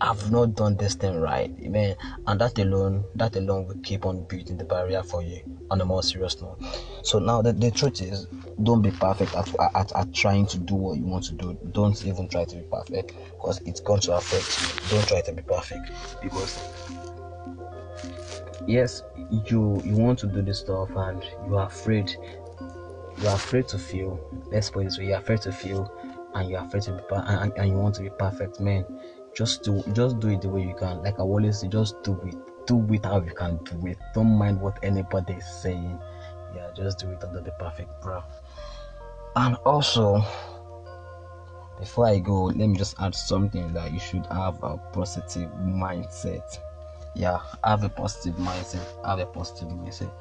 I've 0.01 0.31
not 0.31 0.55
done 0.55 0.75
this 0.77 0.95
thing 0.95 1.19
right, 1.19 1.57
man, 1.69 1.95
and 2.25 2.41
that 2.41 2.57
alone, 2.59 3.05
that 3.15 3.35
alone 3.35 3.67
will 3.67 3.79
keep 3.83 4.05
on 4.05 4.23
building 4.25 4.57
the 4.57 4.65
barrier 4.65 5.03
for 5.03 5.23
you 5.23 5.41
on 5.69 5.81
a 5.81 5.85
more 5.85 6.03
serious 6.03 6.41
note. 6.41 6.59
So 7.03 7.19
now 7.19 7.41
the, 7.41 7.53
the 7.53 7.71
truth 7.71 8.01
is, 8.01 8.27
don't 8.63 8.81
be 8.81 8.91
perfect 8.91 9.35
at, 9.35 9.49
at, 9.75 9.91
at 9.95 10.13
trying 10.13 10.45
to 10.47 10.57
do 10.57 10.75
what 10.75 10.97
you 10.97 11.05
want 11.05 11.25
to 11.25 11.33
do. 11.33 11.57
Don't 11.71 12.05
even 12.05 12.27
try 12.27 12.45
to 12.45 12.55
be 12.55 12.63
perfect 12.63 13.13
because 13.31 13.61
it's 13.65 13.79
going 13.79 14.01
to 14.01 14.13
affect 14.15 14.59
you. 14.61 14.89
Don't 14.97 15.07
try 15.07 15.21
to 15.21 15.31
be 15.33 15.41
perfect 15.41 15.91
because 16.21 16.59
yes, 18.67 19.03
you 19.45 19.81
you 19.85 19.95
want 19.95 20.19
to 20.19 20.27
do 20.27 20.41
this 20.41 20.59
stuff 20.59 20.89
and 20.95 21.23
you 21.47 21.57
are 21.57 21.67
afraid. 21.67 22.15
You 23.19 23.27
are 23.29 23.35
afraid 23.35 23.67
to 23.69 23.79
feel. 23.79 24.19
Let's 24.51 24.69
put 24.69 24.81
it 24.81 24.85
this 24.85 24.99
way: 24.99 25.07
you're 25.07 25.17
afraid 25.17 25.41
to 25.41 25.51
feel, 25.51 25.91
and 26.35 26.49
you're 26.49 26.61
afraid 26.61 26.83
to 26.83 26.91
be 26.91 27.03
and, 27.11 27.51
and 27.57 27.69
you 27.69 27.75
want 27.75 27.95
to 27.95 28.03
be 28.03 28.09
perfect, 28.09 28.59
man. 28.59 28.85
Just 29.35 29.63
do 29.63 29.83
just 29.93 30.19
do 30.19 30.29
it 30.29 30.41
the 30.41 30.49
way 30.49 30.61
you 30.61 30.75
can. 30.75 31.01
Like 31.01 31.19
I 31.19 31.23
always 31.23 31.59
say, 31.59 31.67
just 31.67 32.01
do 32.03 32.19
it. 32.25 32.35
Do 32.67 32.85
it 32.91 33.05
how 33.05 33.21
you 33.21 33.31
can 33.31 33.57
do 33.63 33.87
it. 33.87 33.97
Don't 34.13 34.37
mind 34.37 34.61
what 34.61 34.77
anybody 34.83 35.33
is 35.33 35.47
saying. 35.47 35.99
Yeah, 36.55 36.69
just 36.75 36.99
do 36.99 37.09
it 37.09 37.23
under 37.23 37.41
the 37.41 37.51
perfect 37.51 37.89
bro. 38.01 38.23
And 39.35 39.55
also, 39.65 40.23
before 41.79 42.07
I 42.07 42.19
go, 42.19 42.45
let 42.45 42.67
me 42.67 42.77
just 42.77 42.99
add 42.99 43.15
something 43.15 43.73
that 43.73 43.91
you 43.93 43.99
should 43.99 44.25
have 44.27 44.61
a 44.63 44.77
positive 44.93 45.49
mindset. 45.51 46.59
Yeah, 47.15 47.39
have 47.63 47.83
a 47.83 47.89
positive 47.89 48.35
mindset. 48.35 48.83
Have 49.05 49.19
a 49.19 49.25
positive 49.25 49.69
mindset. 49.69 50.11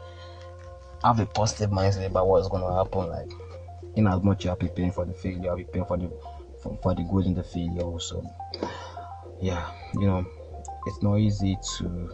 Have 1.02 1.20
a 1.20 1.26
positive 1.26 1.70
mindset 1.70 2.06
about 2.06 2.26
what's 2.26 2.48
gonna 2.48 2.74
happen. 2.74 3.08
Like, 3.08 3.30
in 3.94 4.06
as 4.06 4.22
much 4.22 4.44
you 4.44 4.50
are 4.50 4.56
preparing 4.56 4.92
for 4.92 5.04
the 5.04 5.14
failure, 5.14 5.42
you 5.42 5.48
are 5.50 5.56
preparing 5.56 5.86
for 5.86 5.96
the 5.96 6.10
for, 6.62 6.78
for 6.82 6.94
the 6.94 7.02
good 7.02 7.26
in 7.26 7.34
the 7.34 7.42
failure 7.42 7.82
also. 7.82 8.24
Yeah, 9.40 9.70
you 9.94 10.06
know, 10.06 10.26
it's 10.86 11.02
not 11.02 11.16
easy 11.18 11.56
to 11.78 12.10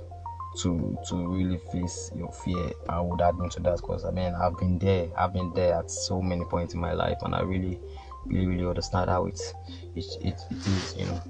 to 0.56 0.98
to 1.08 1.16
really 1.28 1.58
face 1.72 2.10
your 2.14 2.30
fear 2.30 2.72
i 2.88 3.00
would 3.00 3.20
add 3.20 3.34
into 3.42 3.60
that 3.60 3.76
because 3.76 4.04
i 4.04 4.10
mean 4.10 4.34
i've 4.34 4.56
been 4.58 4.78
there 4.78 5.08
i've 5.16 5.32
been 5.32 5.50
there 5.54 5.74
at 5.76 5.90
so 5.90 6.20
many 6.20 6.44
points 6.44 6.74
in 6.74 6.80
my 6.80 6.92
life 6.92 7.16
and 7.22 7.34
i 7.34 7.40
really 7.40 7.78
really 8.26 8.46
really 8.46 8.66
understand 8.66 9.08
how 9.08 9.26
it's 9.26 9.54
it, 9.94 10.04
it, 10.20 10.34
it 10.50 10.66
is 10.66 10.94
you 10.96 11.06
know 11.06 11.22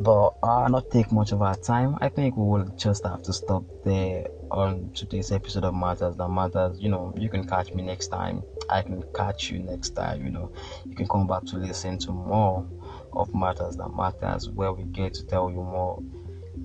but 0.00 0.30
i'll 0.42 0.68
not 0.68 0.90
take 0.90 1.10
much 1.12 1.32
of 1.32 1.40
our 1.40 1.54
time 1.56 1.96
i 2.00 2.08
think 2.08 2.36
we 2.36 2.42
will 2.42 2.64
just 2.76 3.04
have 3.04 3.22
to 3.22 3.32
stop 3.32 3.64
there 3.84 4.26
on 4.50 4.90
today's 4.94 5.32
episode 5.32 5.64
of 5.64 5.74
matters 5.74 6.16
that 6.16 6.28
matters 6.28 6.80
you 6.80 6.88
know 6.88 7.12
you 7.16 7.28
can 7.28 7.46
catch 7.46 7.72
me 7.72 7.82
next 7.82 8.08
time 8.08 8.42
i 8.70 8.82
can 8.82 9.02
catch 9.14 9.50
you 9.50 9.58
next 9.58 9.90
time 9.90 10.24
you 10.24 10.30
know 10.30 10.52
you 10.84 10.94
can 10.94 11.06
come 11.08 11.26
back 11.26 11.44
to 11.44 11.56
listen 11.56 11.98
to 11.98 12.10
more 12.12 12.66
of 13.12 13.34
matters 13.34 13.76
that 13.76 13.88
matters 13.88 14.48
where 14.50 14.72
we 14.72 14.84
get 14.84 15.14
to 15.14 15.24
tell 15.26 15.50
you 15.50 15.56
more 15.56 16.02